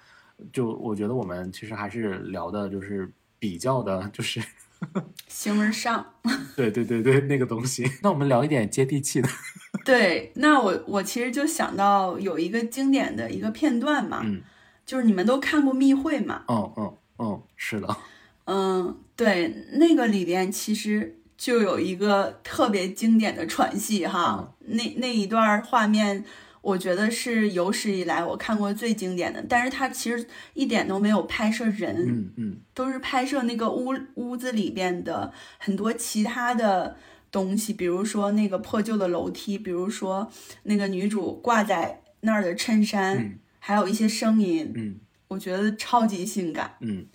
[0.51, 4.43] 就我觉得我们其实还是聊的就是比较的，就是
[5.27, 6.13] 形而上。
[6.55, 7.89] 对对对对那个东西。
[8.01, 9.29] 那我们聊一点接地气的，
[9.85, 14.41] 对，那我我其实就想到有一个经典的一个片段嘛，嗯
[14.85, 17.97] 就是你们都看过《密会》嘛，嗯嗯嗯，是的，
[18.45, 26.23] 嗯，对，那个里边其实就有一个特别经典的传戏哈，那那一段画面
[26.61, 29.43] 我觉得是有史以来我看过最经典的。
[29.47, 36.97] 但是它其实一点都没有拍摄人，嗯嗯都是拍摄那个屋屋子里边的很多其他的
[37.31, 40.31] 东西，比如说那个破旧的楼梯，比如说
[40.63, 46.77] 那个女主挂在那儿的衬衫，嗯还有一些声音，嗯我觉得超级性感。
[46.79, 47.05] 嗯，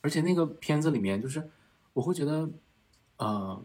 [0.00, 1.48] 而且那个片子里面，就是
[1.92, 2.50] 我会觉得，
[3.16, 3.64] 呃，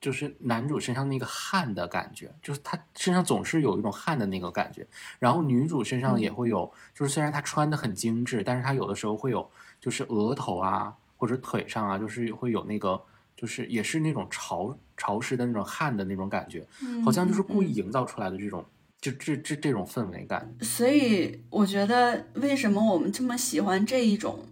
[0.00, 4.86] 就是男主身上那个汗的感觉，就是他身上总是有一种汗的那个感觉，
[5.18, 13.02] 然后女主身上也会有，就是虽然她穿的很精致，但是她有的时候会有，就是额头啊或者腿上啊，就是会有那个。
[13.36, 16.66] 就是也是那种潮潮湿的那种汗的那种感觉，
[17.04, 18.64] 好像就是故意营造出来的这种，
[18.98, 20.56] 就这这这种氛围感。
[20.62, 24.42] 所以我觉得为什么我们这么喜欢这一种，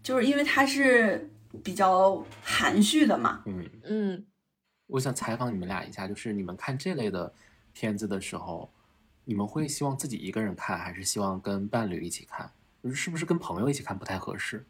[0.00, 1.28] 就是因为它是
[1.64, 3.42] 比较含蓄的嘛。
[3.46, 4.24] 嗯，嗯，
[4.88, 7.32] 我想采访你们俩一下，就是你们看这类的
[7.72, 8.68] 片子的时候，
[9.24, 12.50] 你们会希望自己一个人看，还是希望跟伴侣一起看？
[12.82, 14.66] 就是是不是跟朋友一起看不太合适？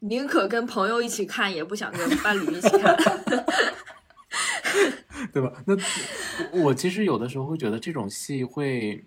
[0.00, 2.96] 宁可跟朋友一起看，也不想跟伴侣一起看。
[5.32, 5.52] 对吧？
[5.66, 5.76] 那
[6.62, 9.04] 我其实有的时候会觉得这种戏会，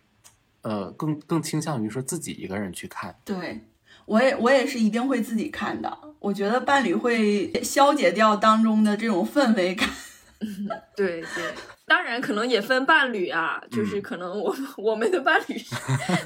[0.61, 3.16] 呃，更更倾向于说自己一个人去看。
[3.26, 3.61] 对
[4.05, 6.12] 我也我也是一定会自己看的。
[6.24, 9.89] 我觉得伴侣会消解掉当中的这种氛围感。
[10.95, 11.53] 对对，
[11.86, 15.61] 当然可能也分伴侣啊，就是可能我们、我们的伴侣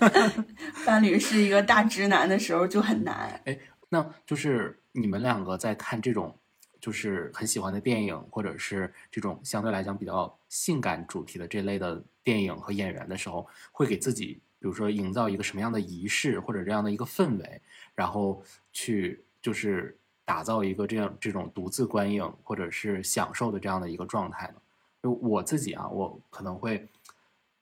[0.85, 3.41] 伴侣是一个大直男的时候就很难。
[3.45, 3.57] 哎
[3.89, 6.37] 那就是你们两个在看这种
[6.79, 17.61] 就是很喜欢的电影，或者是这种相对来讲比较性感主题的这类的电影和演员的时候，会给自己比如说营造一个什么样的仪式或者这样的一个氛围，
[17.95, 18.43] 然后
[18.73, 24.55] 去就是打造一个这样这种独自观影或者是享受的这样的一个状态呢？
[25.03, 26.79] 就我自己啊，我可能会，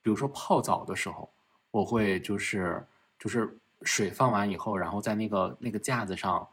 [0.02, 1.30] 比如说泡澡的时候，
[1.70, 2.84] 我会就是
[3.20, 6.48] 就是水放完以后，然后在那个那个架子上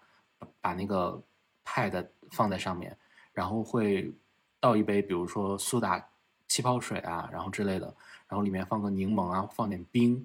[0.60, 1.22] 把那个
[1.64, 2.96] pad 放在上面，
[3.32, 4.12] 然后会
[4.58, 6.04] 倒一杯，比如说苏打
[6.48, 7.86] 气泡水啊，然后之类的，
[8.28, 10.22] 然后里面放个柠檬啊，放点冰，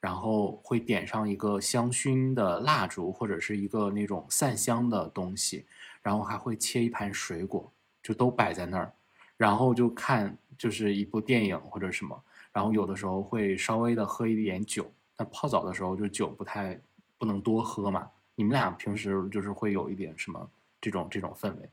[0.00, 5.66] 然后会点上一个香薰的蜡烛或者是一个那种散香的东西，
[6.02, 7.72] 然后还会切一盘水果，
[8.02, 8.92] 就都摆在那儿，
[9.36, 12.22] 然后就看就是一部电影或者什么，
[12.52, 16.78] 然后有的时候会稍微的喝一点酒，但泡澡的时候就酒不太
[17.18, 18.08] 不能多喝嘛。
[18.36, 20.48] 你们俩平时就是会有一点什么
[20.80, 21.68] 这种这种氛围，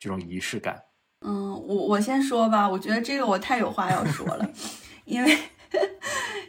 [0.00, 0.82] 这种仪式感？
[1.20, 4.50] 嗯，我我先说吧，我觉得这个我太有话要说了，
[5.06, 5.38] 因为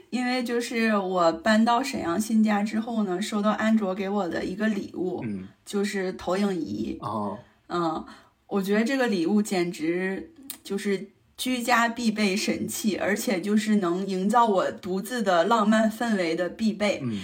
[0.09, 6.97] 因为就是我搬到沈阳新家之后呢，收到安卓给我的一个礼物，嗯，就是投影仪。
[7.01, 7.37] 哦，
[7.67, 8.05] 嗯，
[8.47, 10.31] 我觉得这个礼物简直
[10.63, 16.99] 就是居家必备神器，而且就是能营造我独自的浪漫氛围的必备。
[17.03, 17.21] 嗯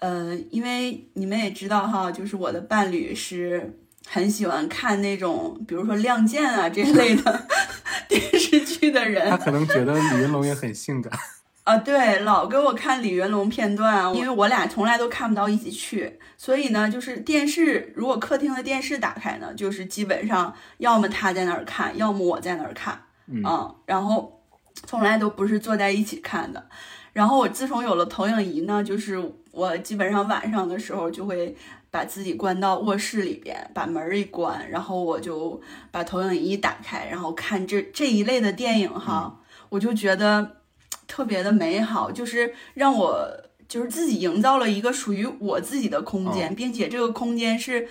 [0.00, 7.46] 呃，因为你们也知道哈，就是我的伴侣是很喜欢看那种，比如说《亮剑》啊这类的
[8.06, 11.10] 电视剧的人他可能觉得李云龙也很性感。
[11.66, 23.02] 啊，对，老给我看李云龙片段啊，因为我俩从来都看不到一起去，所以呢，就是电视如果客厅的电视打开呢，就是基本上要么他在那儿看，要么我在那儿看。
[23.26, 24.40] 嗯啊，然后
[24.84, 26.68] 从来都不是坐在一起看的。
[27.12, 31.56] 然后我自从有了投影仪呢，就是我基本上晚上的时候就会
[31.90, 35.60] 把自己关到卧室里边，把门儿一关，然后我就
[35.90, 39.40] 把投影仪打开，然后看这这一类的电影哈，
[39.70, 40.58] 我就觉得
[41.06, 43.28] 特别的美好，就是让我
[43.68, 47.88] 就是自己营造了一个属于我自己的空间，并且这个空间是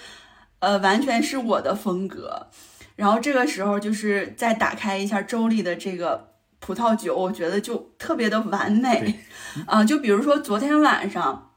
[0.60, 2.48] 呃完全是我的风格。
[2.96, 9.20] 然后这个时候就是再打开一下周丽的这个葡萄酒，我觉得就特别的完美，
[9.68, 11.52] 啊、就比如说昨天晚上，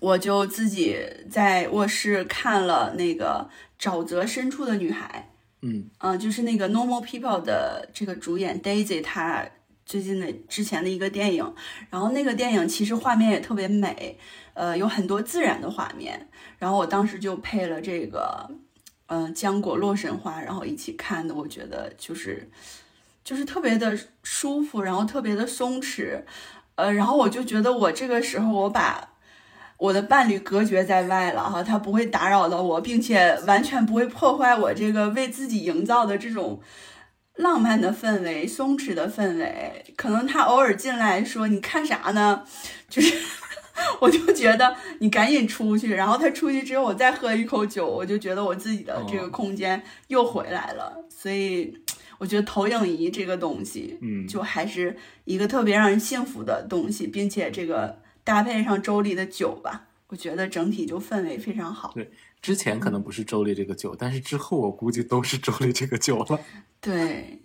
[0.00, 0.98] 我就自己
[1.30, 3.48] 在卧室看了那个
[3.82, 5.30] 《沼泽深处的女孩》，
[5.66, 5.88] 嗯。
[5.98, 9.48] 嗯、就是那个 Normal People 的这个主演 Daisy，她
[9.86, 11.54] 最近的之前的一个电影，
[11.88, 14.18] 然后那个电影其实画面也特别美，
[14.52, 16.28] 呃，有很多自然的画面，
[16.58, 18.50] 然后我当时就配了这个，
[19.06, 22.50] 嗯、浆果洛神花，然后一起看的，我觉得就是
[23.24, 26.20] 就是特别的舒服，然后特别的松弛，
[26.74, 29.12] 呃，然后我就觉得我这个时候我把。
[29.78, 36.58] 我的伴侣隔绝在外了哈，他不会打扰到我，并且完全不会破坏我这个为自己营造的这种
[37.36, 39.84] 浪漫的氛围、松弛的氛围。
[39.96, 42.44] 可能他偶尔进来说：“你看啥呢？”
[42.88, 43.16] 就是，
[44.00, 45.94] 我就觉得你赶紧出去。
[45.94, 51.04] 然后他出去之后，我再喝一口酒，我就觉得我自己的这个哦空间又回来了。
[51.08, 51.76] 所以，
[52.18, 61.92] 我觉得投影仪这个东西，嗯，就还是一个特别让人幸福的东西，并且这个搭配上周丽的酒吧，我觉得整体就氛围非常好。
[61.94, 62.10] 对，
[62.46, 66.38] 之前可能不是周丽这个酒，但是之后我估计都是周丽这个酒了。
[66.80, 67.42] 对。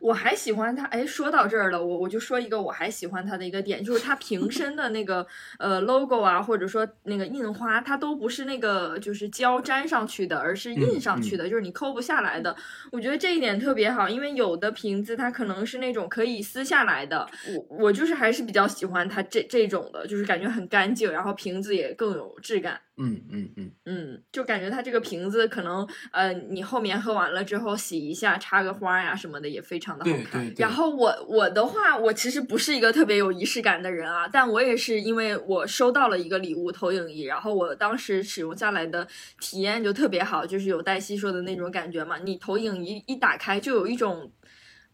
[0.00, 5.26] 我还喜欢它，哎，说到这儿了，我我就说一个我还喜欢它的一个点，就是它瓶 身的那个
[5.58, 12.54] 呃 logo 啊，或者说那个印花，它都不是那个就是胶粘上去的，而是印上去的，就是你抠不下来的。
[12.90, 22.80] 我觉得这一点特别好，因为有的瓶子它可能是那种可以撕下来的，我我就是还是比较喜欢它这这种的，就是感觉很干净，然后瓶子也更有质感。
[23.02, 30.52] 嗯嗯嗯嗯，就感觉它这个瓶子可能呃，你后面喝完了之后洗一下，插个花呀什么的也非常的好看。
[30.58, 39.08] 然后我我的话，我其实不是一个特别有仪式感的人啊，但我也是因为我收到了一个礼物投影仪，然后我当时使用下来的
[39.40, 44.30] 体验就特别好，就是有黛西说的那种感觉嘛，你投影仪一打开就有一种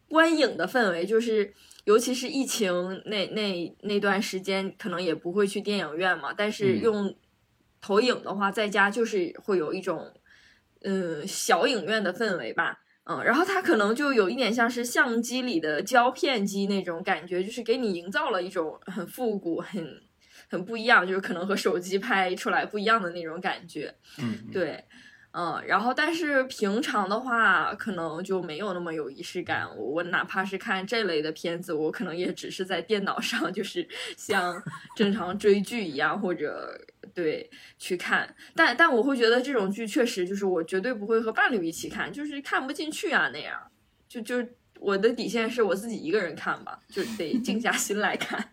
[0.09, 1.53] 观影的氛围，就是
[1.85, 7.13] 尤其是疫情那那那段时间，可能也不会去电影院嘛，但是用。
[7.87, 10.13] 投影的话，在家就是会有一种，
[10.83, 20.03] 嗯，小影院的氛围吧，嗯，然后它可能就有一点像是相机里的胶片机那种感觉，就是给你营造了一种很复古、很
[20.49, 24.85] 很不一样，就是可能和手机拍出来不一样的那种感觉，嗯，对。
[25.39, 29.69] 嗯，然后但是平常的话，可能就没有那么有仪式感。
[29.77, 34.63] 我哪怕是看这类的片子，我可能也只是在电脑上，就是像
[34.97, 36.81] 正常追剧一样，或者
[37.17, 38.37] 对去看。
[38.55, 43.59] 但但我会觉得这种剧确实就是我绝对不会和伴侣一起看，就是看不进去啊那样。
[44.07, 44.47] 就就
[44.79, 48.53] 我的底线是我自己一个人看吧，就得静下心来看。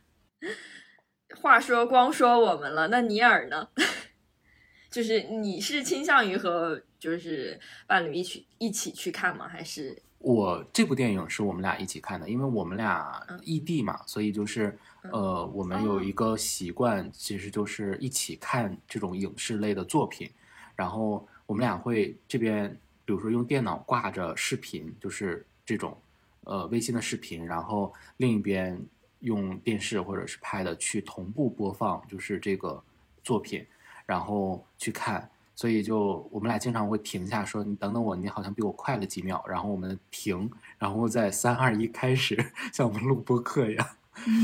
[1.36, 3.68] 话说光说我们了，那尼尔呢？
[4.90, 9.48] 就是你是倾向于和就是伴侣一起一起去看吗？
[9.48, 14.78] 还是我这部电影是我们俩一起看的，因为我们俩异地嘛，所以就是
[15.12, 20.30] 呃，我们有一个习惯，其实就是一起看这种影视类的作品。
[20.76, 22.70] 然后我们俩会这边，
[23.06, 25.98] 比如说用电脑挂着视频，就是这种
[26.46, 28.80] 呃微信的视频，然后另一边
[29.20, 32.82] 用电视或者是拍的去同步播放，就是这个
[33.24, 33.66] 作品。
[34.06, 43.88] 然后去看，所以就我们俩经常会停下说：“你等等我，你好像比我快了几秒。”然后我们停，然后再三二一开始， 像我们录播课一样，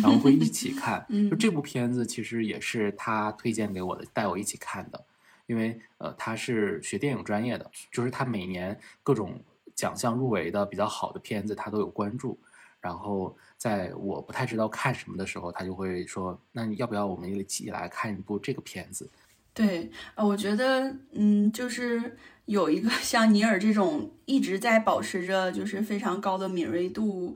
[0.01, 1.05] 然后会一起看。
[1.30, 5.05] 就这部片子其实也是他推荐给我的，带我一起看的。
[5.47, 9.41] 因为呃他是学电影专业的，就是他每年各种
[9.74, 12.38] 奖项入围的比较好的片子他都有关注。
[12.82, 19.09] 然后在我不太知道看什么的时候，他就会说：“那你要不要我们一起来看一部这个片子？”
[19.53, 22.15] 对，呃，我觉得，嗯，就是
[22.45, 27.36] 有一个 像尼尔这种一直在保持着就是非常高的敏锐度，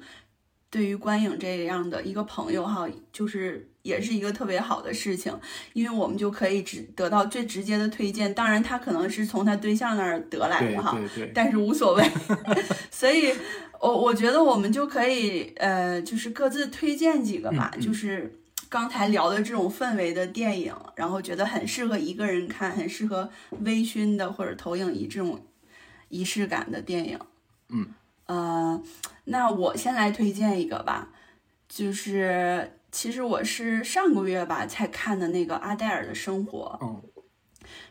[0.73, 5.31] 对于观影这样的一个朋友哈，就是也是一个特别好的事情，
[5.73, 8.33] 因为我们就可以直得到最直接的推荐。
[8.33, 10.97] 当然，他可能是从他对象那儿得来的哈，
[11.31, 12.03] 但是无所谓。
[12.89, 13.31] 所以，
[13.79, 18.39] 我我觉得我们就可以，呃，就是各自推荐几个吧，就是。
[18.69, 25.39] 刚才聊的这种氛围的电影，然后觉得很适合一个人看，很适合微醺的或者投影仪这种
[26.09, 27.19] 仪式感的电影。
[27.69, 27.93] 嗯，
[28.25, 28.81] 呃，
[29.25, 31.09] 那我先来推荐一个吧，
[31.67, 36.77] 就是其实我是上个月吧才看的那个阿黛尔的生活。
[36.81, 37.01] 嗯，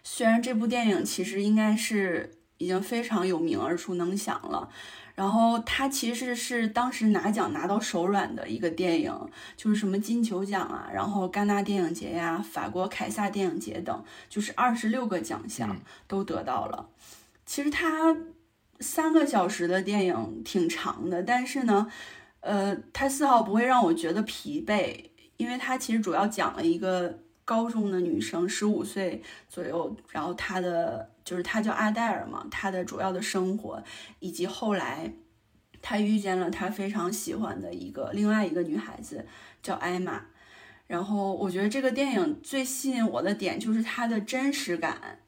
[0.02, 4.68] 虽然这部电影其实应该是已经非常有名、耳熟能详了。
[5.14, 9.14] 然后它其实是当时拿奖拿到手软的一个电影，
[9.58, 15.78] 就是什么金球奖啊，然后戛纳电影节呀、法国凯撒电影节等，就是二十六个奖项
[16.08, 16.88] 都得到了。
[17.44, 18.16] 其实它
[18.82, 21.90] 三个小时的电影挺长的，但是呢，
[22.40, 25.04] 呃，它丝毫不会让我觉得疲惫，
[25.36, 31.08] 因为它其实主要讲了一个高中的女生，十五岁左右，然后她的。
[31.24, 33.80] 就是她叫阿黛尔嘛，她的主要的生活，
[34.18, 35.12] 以及后来
[35.80, 39.24] 他遇见了他非常喜欢的一个另外一个女孩子，
[39.62, 40.26] 叫艾玛。
[40.88, 45.20] 然后我觉得这个电影最吸引我的点就是它的真实感，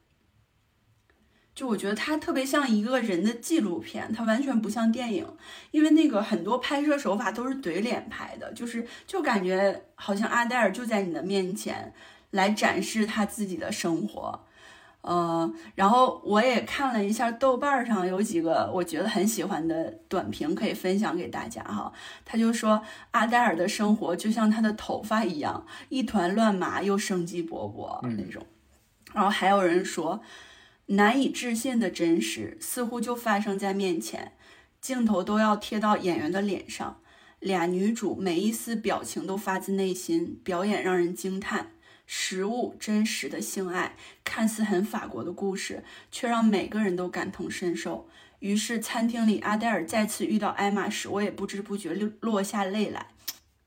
[1.54, 5.26] 就我觉得它特别像一个人的纪录片，它完全不像电影，
[5.70, 11.94] 因为那个很多拍摄手法都是怼脸拍的，就是就感觉好像阿黛尔就在你的面前
[12.30, 14.44] 来展示他自己的生活。
[15.02, 21.92] 呃，然后我也看了一下豆瓣上有几个我觉得很喜欢的短评，可以分享给大家哈。
[22.24, 28.42] 他就说阿黛尔的生活就像她的头发一样，一团乱麻又生机勃勃那种。
[29.12, 30.22] 然后还有人说，
[30.86, 34.32] 难以置信的真实似乎就发生在面前，
[34.80, 37.00] 镜头都要贴到演员的脸上，
[37.40, 41.70] 俩女主每一丝表情都发自内心，表演让人惊叹。
[42.06, 45.82] 实物真实的性爱，看似很法国的故事，
[46.12, 48.06] 却让每个人都感同身受。
[48.40, 53.06] 于是，餐厅里阿黛尔再次遇到艾玛时，我也不知不觉落落下泪来。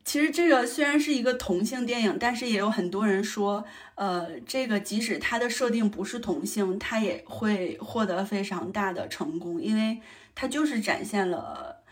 [0.08, 9.99] 其实，这个虽然是一个同性电影，但是也有很多人说，呃，这个即使它的设定不是同性，它也会获得非常大的成功，因为
[10.34, 11.84] 它就是展现了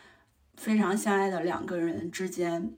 [0.56, 2.72] 非常相爱的两个人之间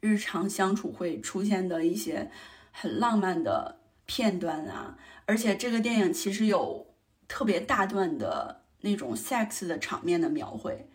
[0.00, 2.30] 日常相处会出现的一些。
[2.70, 6.94] 很浪漫的片段啊，而且这个电影其实有
[7.26, 10.90] 特别大段的那种 sex 的场面的描绘，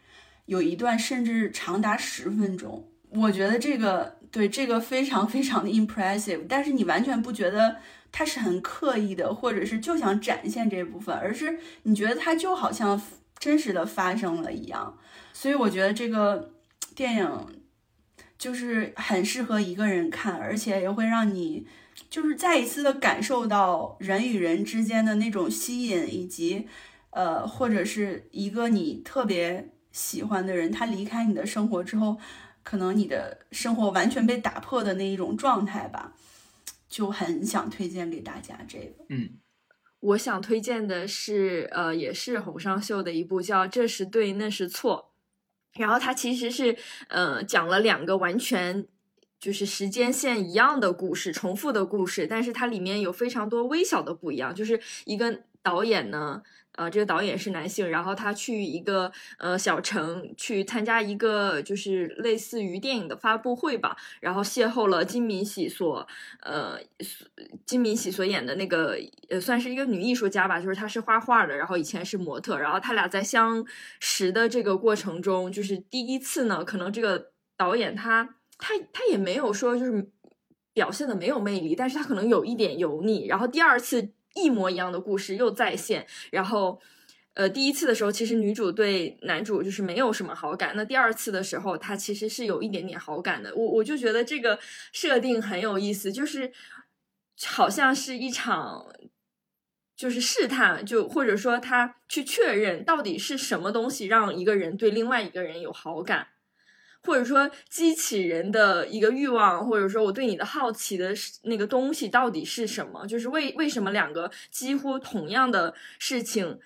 [0.46, 2.91] 有一段甚至长达十分钟。
[3.12, 7.78] 我觉得这个对这个非常非常的 impressive，但是你完全不觉得
[8.12, 13.02] 它是很刻意的，或者是就想展现这部分，而是你觉得它就好像
[13.38, 14.98] 真实的发生了一样。
[15.34, 16.52] 所以我觉得这个
[16.96, 17.62] 电影。
[18.42, 21.68] 就是很适合一个人看，而且也会让你，
[22.10, 26.68] 就是再一次的感受到人与人之间的那种吸引，以及，
[27.12, 32.18] 呃，或者是一个你特别喜欢的人，他离开你的生活之后，
[32.64, 36.14] 可能你的生活完全被打破的那一种状态吧，
[36.88, 39.06] 就很想推荐给大家这个。
[39.10, 39.30] 嗯，
[40.00, 45.14] 我想推荐的是，呃，也是洪尚秀的一部叫《这是对，那是错》。
[45.80, 48.86] 然后它其实是，呃，讲了两个完全
[49.40, 56.44] 就是时间线一样的故事，重复的故事，但是它里面有非常多微小的不一样，就是一个导演呢。
[56.76, 66.08] 呃，这个导演是男性，然后他去一个呃小城去参加一个就是类似于电影的发布会吧，然后邂逅了金敏喜所
[66.42, 66.80] 呃
[67.66, 68.98] 金敏喜所演的那个
[69.30, 73.66] 呃算是一个女艺术家吧，就是她是画画的，然后以前是模特，然后他俩在相
[74.00, 80.10] 识的这个过程中，就是第一次呢，可能这个导演他他他也没有说就是
[80.74, 84.14] 表现的没有魅力，但是他可能有一点油腻，然后第二次。
[84.34, 86.80] 一模一样的故事又再现，然后，
[87.34, 93.54] 呃，第一次的时候其实女主对男主就是没有什么好感，那第二次的时候她其实是有一点点好感的。
[93.56, 94.60] 我我就觉得这个
[94.92, 96.52] 设定很有意思，就是
[97.46, 98.86] 好像是一场
[99.96, 106.28] 就是试探，就或者说他去确认到底是什么东西让一个人对另外一个人有好感。
[107.04, 113.06] 或者说激起人的一个欲望，或者说我对你的好奇的那个东西到底是什么？
[113.08, 116.60] 就是为为什么两个几乎同样的事情，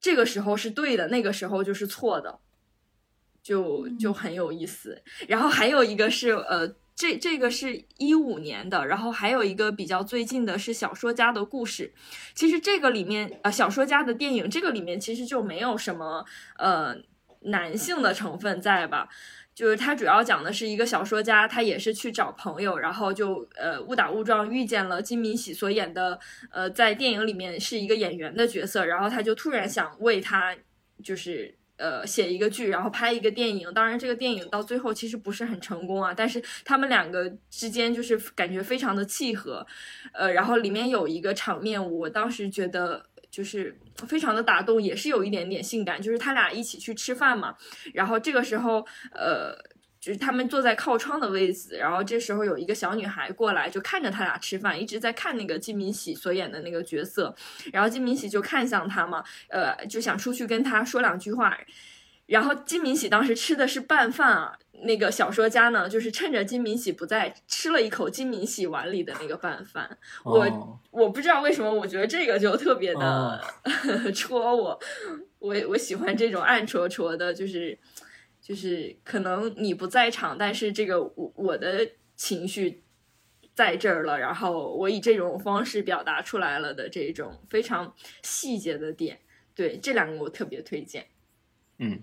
[0.00, 2.38] 这个时候是对的，那个时候就是错的，
[3.42, 5.02] 就就很有意思。
[5.26, 11.94] 然后还有一个是呃，这这个是一五年的，然后还有一个比较最近的是小说家的故事。
[12.34, 16.26] 其实这个里面呃，小说家的电影这个里面其实就没有什么
[16.58, 16.94] 呃
[17.42, 19.08] 男性的成分在吧？
[19.58, 26.16] 就是他主要讲的是一个小说家，他也是去找朋友，然后就呃误打误撞遇见了金敏喜所演的，
[26.52, 30.54] 呃，在电影里面是一个演员的角色，然后他就突然想为他
[31.02, 33.74] 就是呃写一个剧，然后拍一个电影。
[33.74, 39.66] 当然，这个电影到最后其实不是很成功啊，但是他们两个之间就是感觉非常的契合，
[40.12, 43.04] 呃，然后里面有一个场面，我当时觉得。
[43.38, 43.72] 就是
[44.08, 46.02] 非常的打动，也是有一点点性感。
[46.02, 47.54] 就是他俩一起去吃饭嘛，
[47.94, 49.54] 然后这个时候，呃，
[50.00, 57.32] 就是他们坐在靠窗的位置，然后这时候有一个小女孩过来，就看着他俩吃饭，一直在看那个金敏喜所演的那个角色，
[57.72, 61.56] 然后金敏喜就看向他嘛，呃，就想出去跟他说两句话。
[62.28, 69.96] 然后金敏喜当时吃的是拌饭啊，那个小说家呢，就是趁着金敏喜不在，吃了一口金敏喜碗里的那个拌饭。
[70.24, 73.42] 我我不知道为什么，我觉得这个就特别的
[74.14, 74.78] 戳我，
[75.38, 77.78] 我我喜欢这种暗戳戳的，就是
[78.42, 82.82] 就是可能你不在场，但是这个我我的情绪
[83.54, 89.18] 在这儿了，然后我以这种方式表达出来了的这种非常细节的点，
[89.54, 91.06] 对这两个我特别推荐。
[91.78, 92.02] 嗯。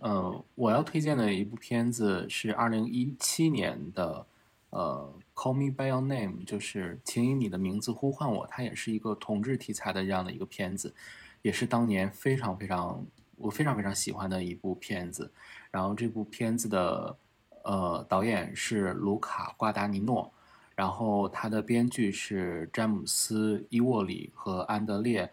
[0.00, 4.24] 呃，我要推荐的一部片子是二零一七年的，
[4.70, 8.46] 呃，《Call Me by Your Name》，就是请以你的名字呼唤我。
[8.46, 10.94] 它也是一个同志题材的这样的一个片子，
[11.42, 13.04] 也是当年非常非常
[13.36, 15.32] 我非常非常喜欢的一部片子。
[15.72, 17.16] 然后这部片子的
[17.64, 20.32] 呃导演是卢卡·瓜达尼诺，
[20.76, 25.28] 然后他的编剧是詹姆斯·伊沃里和安德烈。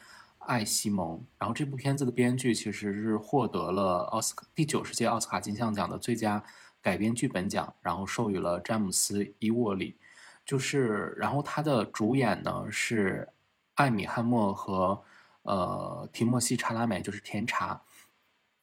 [0.48, 6.44] 艾西蒙，然后这部片子的编剧其实是获得了奥斯卡第九十届奥斯卡金像奖的最佳
[6.82, 9.98] 改编剧本奖，然后授予了詹姆斯·伊沃里。
[10.46, 13.28] 就是，然后他的主演呢是
[13.74, 15.04] 艾米·汉默和
[15.42, 17.82] 呃，提莫西·查拉美就是甜茶。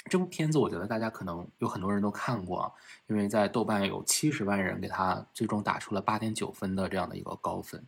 [0.05, 2.73] 这部片子我觉得大家可能有很多人都看过，
[3.09, 7.85] 因为在豆瓣有七十万人给他最终打出了八点九分的这样的一个高分。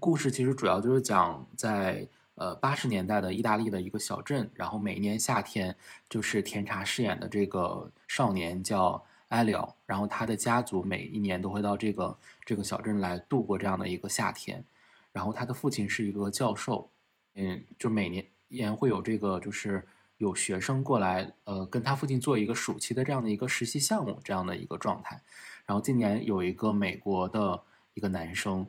[0.00, 5.74] 故事其实主要就是讲在呃八十年代的意大利的一个小镇，然后每年夏天
[6.08, 14.64] 就是甜茶饰演的这个少年叫埃里奥，然后他的家族每一年都会到这个这个小镇来度过这样的一个夏天，
[15.12, 16.90] 然后他的父亲是一个教授，
[17.34, 19.86] 嗯，就每年年会有这个就是。
[20.18, 25.20] 有学生过来，呃，跟他父亲做一个暑期的这样的一个实习项目，这样的一个状态。
[25.66, 27.60] 然后今年有一个美国的
[27.94, 28.64] 一个男生，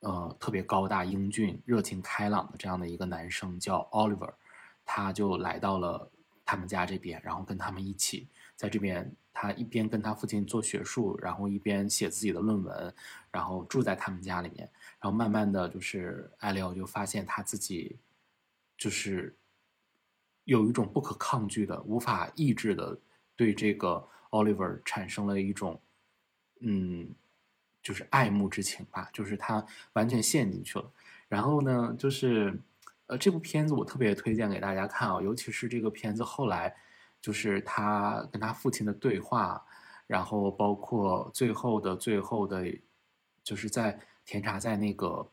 [0.00, 4.32] 呃，特别高大英俊、热情开朗的这样的一个男生叫 Oliver，
[4.84, 6.10] 他就来到了
[6.44, 12.94] 他们家这边，然后跟他们一起在这边，他一边跟他父亲做学术，然后一边写自己的论文，
[13.30, 14.70] 然后住在他们家里面。
[15.00, 17.98] 然后慢慢的就是艾利奥就发现他自己
[18.76, 19.34] 就是。
[20.44, 22.98] 有一种不可抗拒的、无法抑制的，
[23.36, 25.78] 对这个 Oliver 产生了一种，
[26.62, 27.14] 嗯，
[27.88, 29.64] 就是爱慕之情吧，就是他
[29.94, 30.84] 完全陷进去了。
[31.26, 32.54] 然后呢，就是，
[33.06, 36.76] 呃，这部片子我特别推荐给大家看啊，尤其是这个片子后来，
[37.22, 39.64] 就是他跟他父亲的对话，
[40.06, 42.66] 然后包括最后的最后的，
[43.42, 45.26] 就是在甜茶在那个。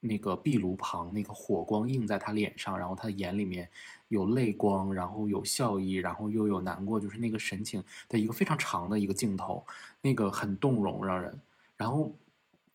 [0.00, 3.68] 那个壁炉旁，那个火光映在他脸上，然后他的眼里面
[4.06, 9.66] 有泪光，然后有笑意，然后又有难过，就是那个神情的一个非常长的一个镜头，
[10.00, 11.36] 那个很动容，让人。
[11.78, 12.14] 然后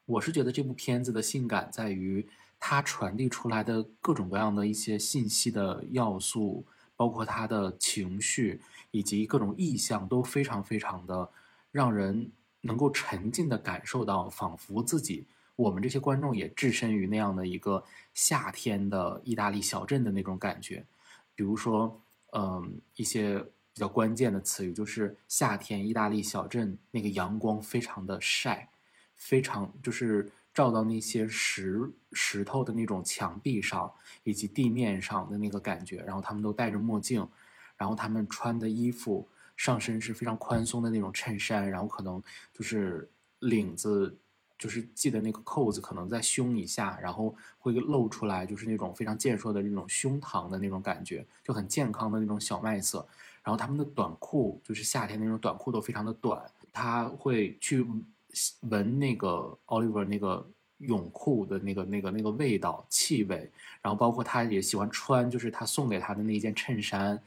[0.06, 2.28] 我是觉得这部片子的性感在于
[2.60, 11.30] 它传递出来的各种各样的一些信息的要素，包括他的情绪以及各种意象都非常非常的
[11.72, 12.32] 让人
[12.62, 15.26] 能够沉浸的感受到，仿佛自己。
[15.56, 17.84] 我们这些观众也置身于那样的一个
[18.14, 20.84] 夏天的意大利小镇的那种感觉，
[21.36, 22.02] 比如说，
[22.32, 23.40] 嗯，一些
[23.74, 28.70] 比较关键的词语就是夏天意大利小镇那个阳光非常的晒，
[29.24, 33.92] 非常就是照到那些石石头的那种墙壁上
[34.24, 37.28] 以及地面上的那个感觉，然后他们都戴着墨镜，
[37.78, 42.22] 然后他们穿的衣服上身是非常宽松的那种衬衫，然后可能
[42.54, 43.10] 就是
[43.40, 44.18] 领子。
[44.56, 53.06] 就是系的那个扣子可能在胸以下，然后会露出来，就是那种非常健硕的那种胸膛的那种感觉，就很健康的那种小麦色。
[53.44, 56.42] 然后他们的短裤就是夏天那种短裤都非常的短。
[56.72, 57.86] 他会去
[58.62, 60.46] 闻那个 Oliver 那个
[60.78, 63.50] 泳裤的那个那个那个味道气味，
[63.82, 67.22] 然后包括他也喜欢穿，就是他送给他的那件衬衫，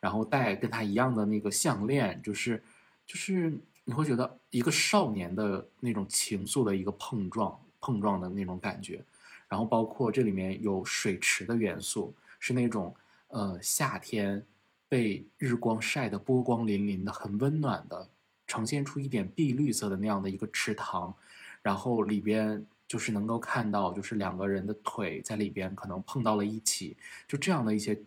[0.00, 2.62] 然后戴跟他一样的那个项链，就是
[3.06, 3.52] 就是。
[3.84, 9.04] 你会觉得一个少年的那种情愫的一个碰撞，碰撞的那种感觉，
[9.48, 12.94] 然后包括这里面有水池的元素，是那种
[13.26, 14.40] 呃夏天
[14.88, 18.08] 被日光晒得波光粼粼的，很温暖的，
[18.52, 21.14] 呈现出一点碧绿色的那样的一个池塘，
[21.62, 26.94] 然后里边就是能够看到，就是两个人的腿在里边可能碰到了一起，
[27.26, 27.98] 就这样的一些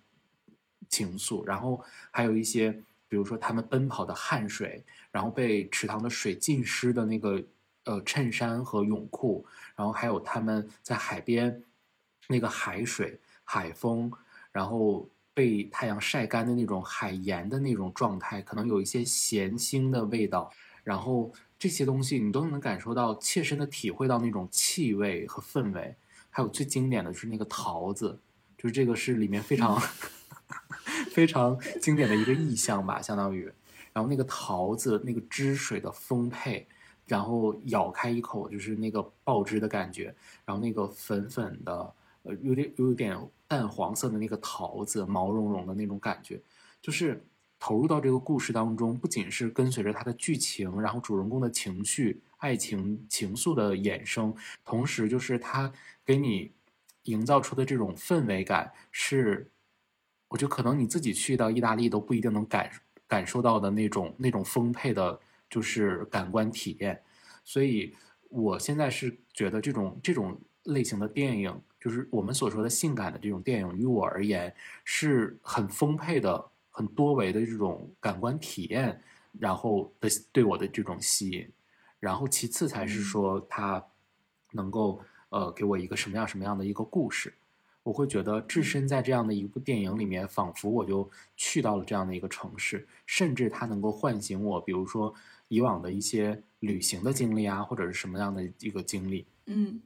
[0.88, 2.80] 情愫，然后还有一些。
[3.08, 7.42] 比如说，他们奔跑的汗水，然后被池塘的水浸湿的那个
[7.84, 11.64] 呃衬衫和泳裤，然后还有他们在海边
[12.28, 14.12] 那个海水、海风，
[14.52, 20.52] 然后被太阳晒干的那种海盐的那种状态，可能有一些咸腥的味道，
[20.84, 25.96] 然后这些东西你都能感受到，切身的体会到那种气味和氛围。
[26.32, 28.20] 还有最经典的是那个桃子，
[28.58, 29.80] 就是这个是里面非常。
[31.12, 33.50] 非常经典的一个意象吧，相当于，
[33.94, 36.68] 然后那个桃子那个汁水的丰沛，
[37.06, 40.14] 然后咬开一口就是那个爆汁的感觉，
[40.44, 43.18] 然后那个粉粉的，呃，有点有点
[43.48, 46.42] 淡黄色的那个桃子，毛茸茸的那种感觉，
[46.82, 47.26] 就是
[47.60, 55.72] 投入到这个故事当中，不仅是跟随着它的剧情，然后主人公的情绪、爱情情愫的衍生，同时就是它
[56.06, 56.52] 给你
[57.04, 59.52] 营造出的这种氛围感是。
[60.28, 62.70] 我觉得可能你自己去到意大利都不一定能感
[63.08, 65.18] 感受到的那种那种丰沛的，
[65.50, 67.00] 就是感官体验。
[67.44, 67.96] 所以
[68.30, 74.52] 我现在是觉得这种这种类型的电影，就是我们所说的性感的这种电影，于我而言
[74.84, 79.00] 是很丰沛的、很多维的这种感官体验，
[79.40, 81.48] 然后的对我的这种吸引。
[82.00, 83.86] 然后其次才是说它
[84.54, 87.32] 能够呃给我一个什么样什么样的一个故事。
[87.84, 91.08] 我会觉得置身在这样的一部电影里面，仿佛我就
[91.38, 95.14] 去到了这样的一个城市，甚至它能够唤醒我，比如说
[95.50, 99.28] 以往的一些旅行的经历啊，或者是什么样的一个经历。
[99.46, 99.80] 嗯，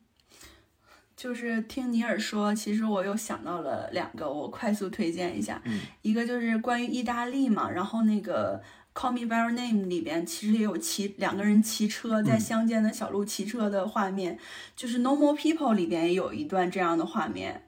[1.20, 5.62] 就是听尼尔说，其实我又想到了两个，我快速推荐一下。
[5.66, 8.62] 嗯，一个就是关于意大利嘛，然后那个
[8.98, 14.40] 《Call Me by Your Name》里边其实也有骑两个人骑车在乡间的小路骑车的画面，
[14.78, 17.66] 就是《No More People》里边也有一段这样的画面，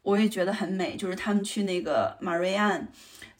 [0.00, 0.96] 我也觉得很美。
[0.96, 2.88] 就是他们去那个马瑞安，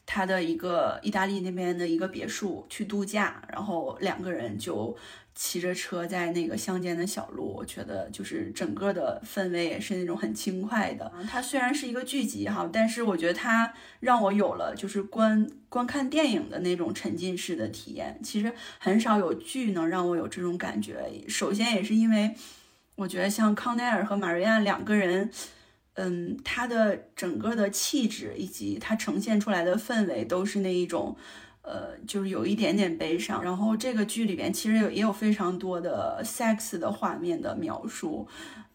[0.05, 4.95] 他的一个意大利那边的一个别墅去度假，然后两个人就。
[5.39, 11.13] 骑着车在那个乡间的小路，我觉得就是整个的氛围也是那种很轻快的。
[11.29, 18.19] 它虽然是一个剧集哈，但是我觉得它让我有了就是观观看电影的那种沉浸式的体验。
[18.23, 21.07] 其实很少有剧能让我有这种感觉。
[21.27, 22.33] 首先也是因为
[22.95, 25.29] 我觉得像康奈尔和马瑞亚两个人，
[25.93, 31.15] 嗯，他的整个的气质以及他呈现出来的氛围都是那一种。
[31.67, 33.43] 呃，就是有一点点悲伤。
[33.43, 38.27] 然后这个剧里边其实有也有非常多的 sex 的画面的描述，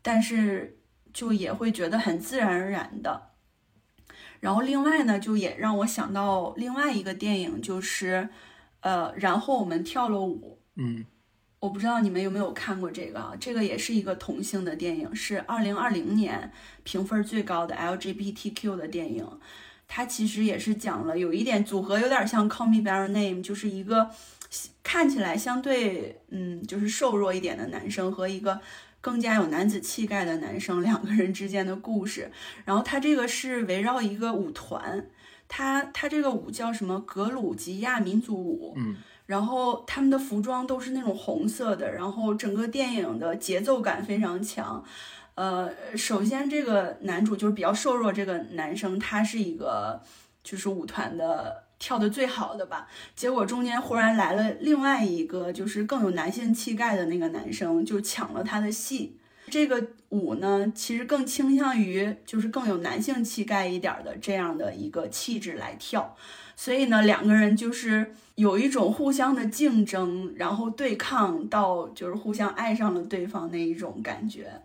[0.03, 0.78] 但是
[1.12, 3.30] 就也会觉得很自然而然的。
[4.40, 8.28] 然后另外呢，就也让我想到另外一个电影，就是
[8.80, 10.59] 呃，然后我们跳了舞。
[10.74, 11.07] 嗯，
[11.61, 13.32] 我不知道你们有没有看过这个啊？
[13.38, 16.51] 这个也是一个同性的电影，是二零二零年
[16.82, 19.26] 评分最高的 LGBTQ 的电影。
[19.95, 24.09] 它其实也是讲了有一点组合，有点像《Call Me by Your Name》，就是一个
[24.82, 28.59] 看起来相对嗯，就是瘦弱一点的男生和一个
[29.03, 32.32] 更加有男子气概的男生两个人之间的故事。
[32.64, 35.07] 然后他这个是围绕一个舞团，
[35.47, 44.82] 他他这个舞叫什么格鲁吉亚民族舞，嗯，然后他们的服装都是那种红色的，然后整个电影的节奏感非常强。
[45.35, 50.01] 呃，首先这个男主就是比较瘦弱，这个男生他是一个
[50.45, 52.87] 就是舞团的跳的最好的吧。
[53.16, 59.18] 结果中间忽然来了另外一个就是更有男性气概的那个男生，就抢了他的戏。
[59.51, 66.16] 这个舞呢，其实更倾向于就是更有男性气概一点的这样的一个气质来跳。
[66.55, 74.62] 所以呢，两个人就是有一种互相的竞争，然后对抗到就是互相爱上了对方那一种感觉。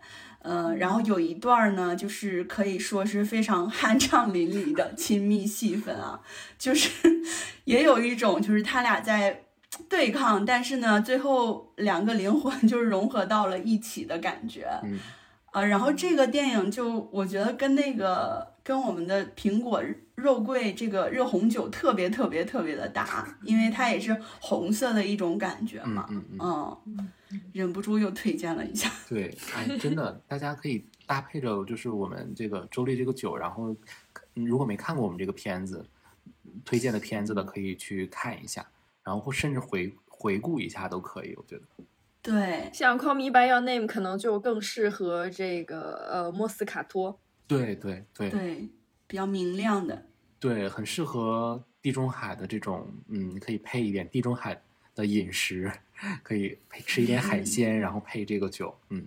[0.48, 6.18] 嗯，然后有一段呢，就是可以说是非常酣畅淋漓的亲密戏份啊，
[6.58, 6.90] 就是
[7.64, 9.44] 也有一种就是他俩在
[9.88, 14.66] 对抗，但是呢，最后两个灵魂就是融合到了一起的感觉。
[14.82, 14.98] 嗯，
[15.52, 19.82] 啊，然后这个电影就我觉得跟那个跟我们的苹果
[20.18, 26.06] 肉桂这个热红酒特别特别特别的搭，因为它也是红色的一种感觉嘛。
[26.10, 27.08] 嗯嗯嗯。
[27.52, 28.90] 忍不住又推荐了一下。
[29.08, 33.76] 对，哎，真的，大家可以搭配着，就是我们这个周丽这个酒，然后
[34.34, 35.84] 如果没看过我们这个片子
[36.64, 38.66] 推荐的片子的，可以去看一下，
[39.04, 41.62] 然后甚至回回顾一下都可以，我觉得。
[42.22, 47.20] 对，像《Call Me by Your Name》可能就更适合这个呃莫斯卡托。
[47.46, 48.30] 对对对。
[48.30, 48.68] 对，
[49.06, 50.06] 比较明亮的。
[50.40, 54.60] 对，很适合地中海的这种，嗯，可以配一点地中海。
[54.94, 55.70] 的饮食
[56.24, 59.06] 可以配吃一点海鲜，然后配这个酒，嗯，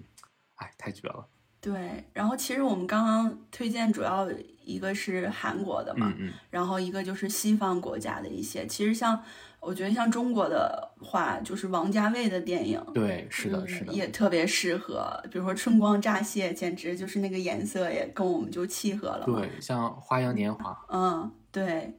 [0.55, 1.27] 哎，太绝了。
[1.59, 4.31] 对，然后其实我们刚刚推荐主要
[4.63, 8.65] 一个是韩国的嘛，嗯嗯，然后一个就是西方国家的一些。
[8.65, 9.21] 其实像
[9.59, 15.11] 我觉得像中国的话，就是王家卫的电影，对，是的，是的，也特别适合。
[15.31, 19.25] 比如说《春光乍泄》，简直就是那个颜色也跟我们就契合了。
[19.25, 21.97] 对，像《花样年华》，嗯，对，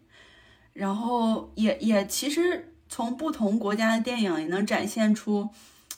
[0.72, 2.68] 然后也也其实。
[2.88, 5.48] 从不同国家的电影也能展现出，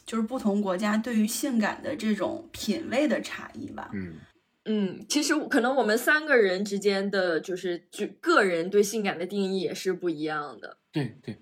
[0.06, 3.90] 就是不同国家对于性感的这种品味的差异吧。
[3.92, 4.14] 嗯
[4.66, 10.76] 嗯，其实可能我们三个人之间的就是就个人对性感的定义也是不一样的。
[10.92, 11.36] 对对，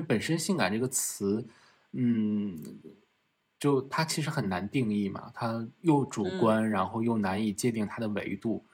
[0.00, 1.46] 因为本身性感这个词，
[1.92, 2.58] 嗯，
[3.58, 8.64] 就它其实很难定义嘛，它又主观，然后又难以界定它的维度。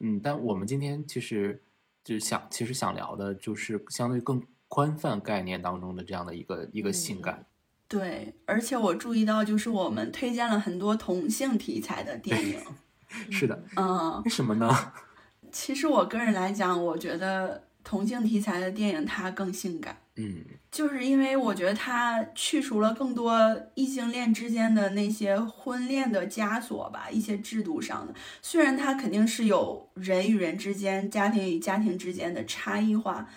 [0.00, 1.62] 嗯，但我们今天其实
[2.02, 4.42] 就是想，其实想聊的就是相对更。
[4.74, 7.44] 宽泛概念当中的这样的一个一个性感，
[7.86, 12.58] 对，而且我注意到，就是我们推荐了很多同性题材的电影，
[13.30, 14.74] 是的，嗯，为什么呢？
[15.52, 23.38] 其实我个人来讲，我觉得同性题材的电影它更性感，嗯，就是因为我觉得它去除了更多
[23.74, 33.28] 异性恋之间的那些婚恋的枷锁吧，一些制度上的，虽然它肯定是有人与人之间、家庭与家庭之间的差异化。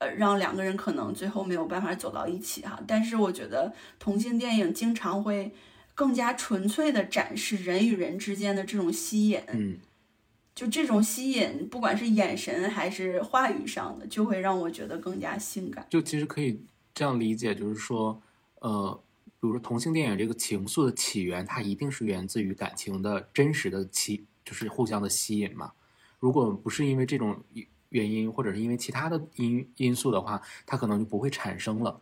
[0.00, 5.52] 呃，让两个人可能最后没有办法走到一起哈，但是我觉得同性电影经常会
[5.92, 9.76] 更加纯粹的展示人与人之间的这种吸引，嗯，
[10.58, 15.86] 就这种吸引，不管是眼神还是话语上的，就会让我觉得更加性感。
[15.88, 16.60] 就其实可以
[16.92, 18.20] 这样理解，就是说，
[18.56, 25.70] 呃，比如说同性电影这个情愫的起源，它一定是源自于感情的真实的吸，就是互相的吸引嘛。
[26.18, 27.40] 如果不是因为这种
[27.90, 32.00] 原因，或者是因为其他的因因素的话，它可能就不会产生了，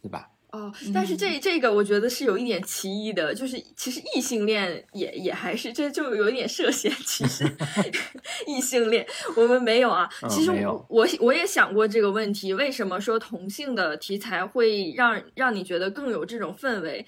[0.00, 0.30] 对吧？
[0.52, 7.44] 哦，但是这这个我觉得是有一点歧义的，就是其实异性恋也也还是这就有一点涉嫌歧视
[8.46, 10.08] 异性恋，我们没有啊。
[10.28, 17.06] 其实我我我也想过这个问题，为什么说同性的题材会让让你觉得更有这种氛围？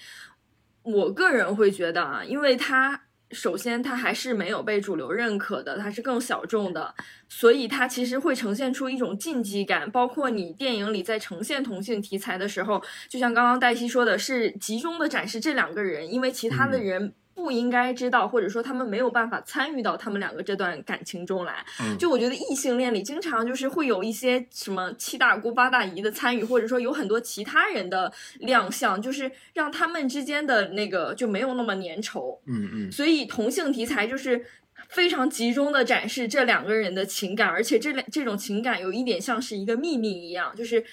[0.82, 3.03] 我个人会觉得啊，因为它。
[3.35, 6.94] 首先，它还是没有被主流认可的，它是更小众的，
[7.28, 9.90] 所以它其实会呈现出一种禁忌感。
[9.90, 17.12] 包括你电影里在呈现同性题材的时候，就像刚刚黛西说的，是集中的展示这两个人，因为其他的人。
[17.35, 21.65] 不应该知道，或者说他们没有办法参与到他们两个这段感情中来。
[21.98, 32.39] 就我觉得异性恋里经常就是会有一些什么七大姑八大姨的参与，或者说有很多其他人的亮相，就是让他们之间的那个就没有那么粘稠。
[32.47, 32.93] 嗯嗯。
[32.93, 34.44] 所以同性题材就是
[34.89, 40.85] 非常集中的展示这两个人的情感，而且这两这种情感有一点像是一个秘密一样，就是。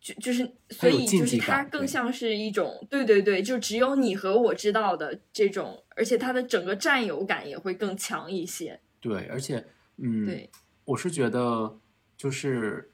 [0.00, 8.80] 就就是，所以就是它更像是一种，对对对，就只有你和我知道的这种，而且它的整个占有感也会更强一些。
[8.98, 9.62] 对，而且，
[9.98, 10.48] 嗯，对，
[10.86, 11.78] 我是觉得，
[12.16, 12.90] 就是，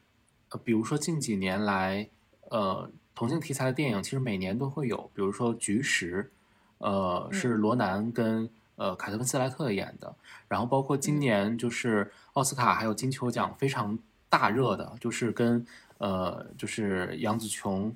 [0.50, 2.08] 呃，比如说近几年来，
[2.50, 6.28] 呃，同性题材的电影其实每年都会有，比如说《菊石》，
[6.84, 10.12] 呃，是罗南跟呃凯特温斯莱特演的，
[10.48, 13.96] 然后包括今年就是奥斯卡还有金球奖非常
[14.28, 15.64] 大热的，就是跟。
[15.98, 17.94] 呃，就是杨紫琼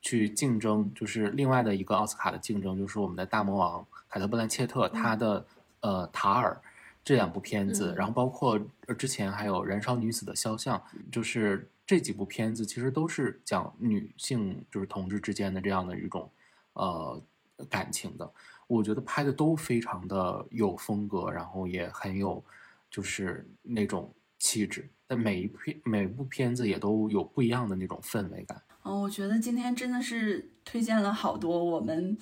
[0.00, 5.46] 去竞争，就是另外的一个奥斯卡的竞争，就是我们的大魔王凯特布兰切特他的
[5.80, 6.60] 呃塔尔
[7.04, 8.60] 这两部片子，然后包括
[8.98, 10.78] 之前还有《燃烧女子的肖像》，
[11.10, 16.30] 就是这几部片子其实都是讲女性就是同志之间的这样的一种
[16.74, 17.22] 呃
[17.70, 18.30] 感情的，
[18.66, 22.44] 我觉得拍的都非常的有风格，然后也很有
[22.90, 24.88] 就是那种气质。
[25.08, 28.62] 但每一片每部片子也都有不一样的那种氛围感。
[28.84, 32.16] 嗯，我觉得今天真的是推荐了好多我们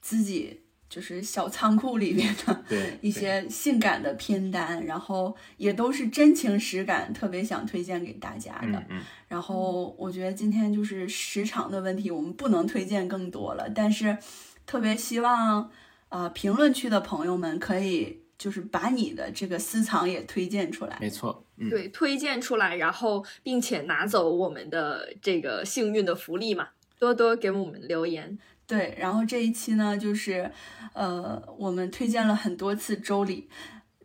[0.00, 2.64] 自己就是小仓库里面的
[3.02, 8.82] 一些性感的片单，然后也都是真情实感，特别想推荐给大家的。
[8.88, 9.02] 嗯。
[9.28, 14.16] 然后我觉得今天就是时长的问题，我们不能推荐更多了，但是
[14.64, 15.70] 特别希望
[16.08, 18.23] 呃评论区的朋友们可以。
[18.36, 28.38] 就是把你的这个私藏也推荐出来，没错，对，推荐出来，然后并且拿走我们的这个幸运的福利嘛，多多给我们留言。
[28.66, 30.50] 对，然后这一期呢，就是
[30.94, 33.48] 呃，我们推荐了很多次周礼，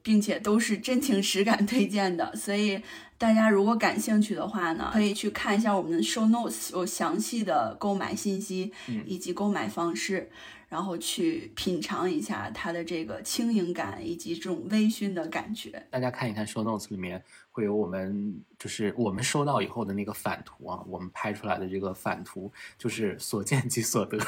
[0.03, 2.81] 并且都是真情实感推荐的，所以
[3.17, 8.71] 大家如果感兴趣的话呢，可以去看一下我们的 show notes，有详细的购买信息
[9.05, 10.29] 以及购买方式。
[10.69, 15.87] 然后去品尝一下它的这个轻盈感以及这种微醺的感觉。
[15.89, 24.17] 大家看一看 show notes 里面会有我们就是我们收到以后的那个反图啊，我们拍出来的这个反图就是所见即所得。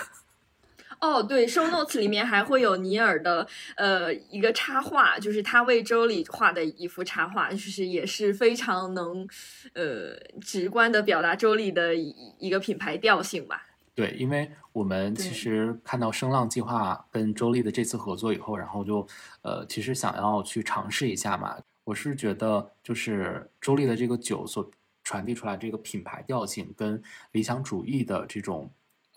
[0.99, 9.27] 哦，对，show notes 里面还会有尼尔的呃一个插画，就是他为周礼画的一幅插画，就是也是非常能
[9.73, 13.65] 呃直观的表达周礼的一一个品牌调性吧。
[14.01, 19.07] 对，因为我们其实看到声浪计划跟周丽的这次合作以后，然后就，
[19.43, 21.55] 呃，其实想要去尝试一下嘛。
[21.83, 24.67] 我是觉得，就是周丽的这个酒所
[25.03, 26.99] 传递出来这个品牌调性，跟
[27.33, 28.67] 理想主义的这种，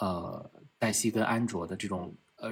[0.01, 2.51] 呃，黛西跟安卓的这种，呃，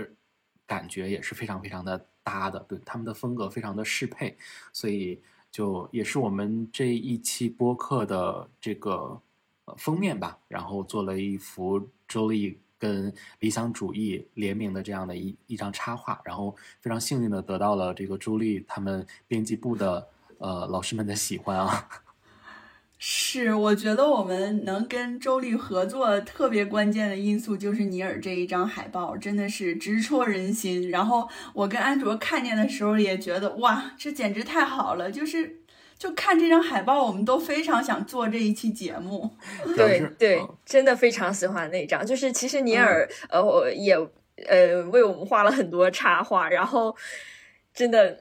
[0.66, 4.34] 感觉也是非常非常的搭的，对他们的风格非常的适配，
[4.72, 9.20] 所以就也是我们这一期播客的这个。
[9.76, 20.08] 封面吧，然后做了一幅周丽跟理想主义联名的这样的一一张插画，然后非常幸运的得到了这个朱莉他们编辑部的
[20.38, 21.88] 呃老师们的喜欢啊。
[22.98, 30.90] 是，我觉得我们能跟周丽合作特别关键的因素就是尼尔这一张海报真的是直戳人心。
[30.90, 35.61] 然后我跟安卓看见的时候也觉得哇，这简直太好了，就是。
[36.02, 39.30] 就看这张海报，我们都非常想做这一期节目。
[39.76, 42.04] 对对，真的非常喜欢那张。
[42.04, 43.94] 就是其实尼尔呃也
[44.48, 46.96] 呃为我们画了很多插画，然后
[47.72, 48.18] 真的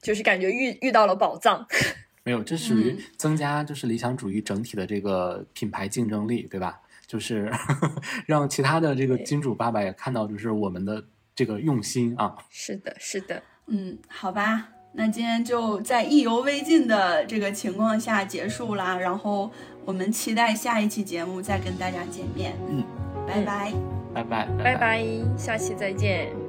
[0.00, 1.66] 就是感觉遇遇到了宝藏。
[2.22, 6.82] 没有，这属于增加就是理想主义整体的这个品牌竞争力，对吧？
[7.04, 7.50] 就是
[8.26, 11.04] 让其他的这个金主爸爸也看到，就是我们的
[11.34, 12.36] 这个用心啊。
[12.48, 13.42] 是的，是的。
[13.66, 14.68] 嗯，好吧。
[14.96, 19.50] 那今天就在意犹未尽的这个情况下结束啦，然后
[19.84, 22.54] 我们期待下一期节目再跟大家见面。
[22.70, 22.82] 嗯，
[23.26, 23.72] 拜拜。
[24.14, 25.04] 拜拜，拜拜，
[25.36, 26.43] 下期再见。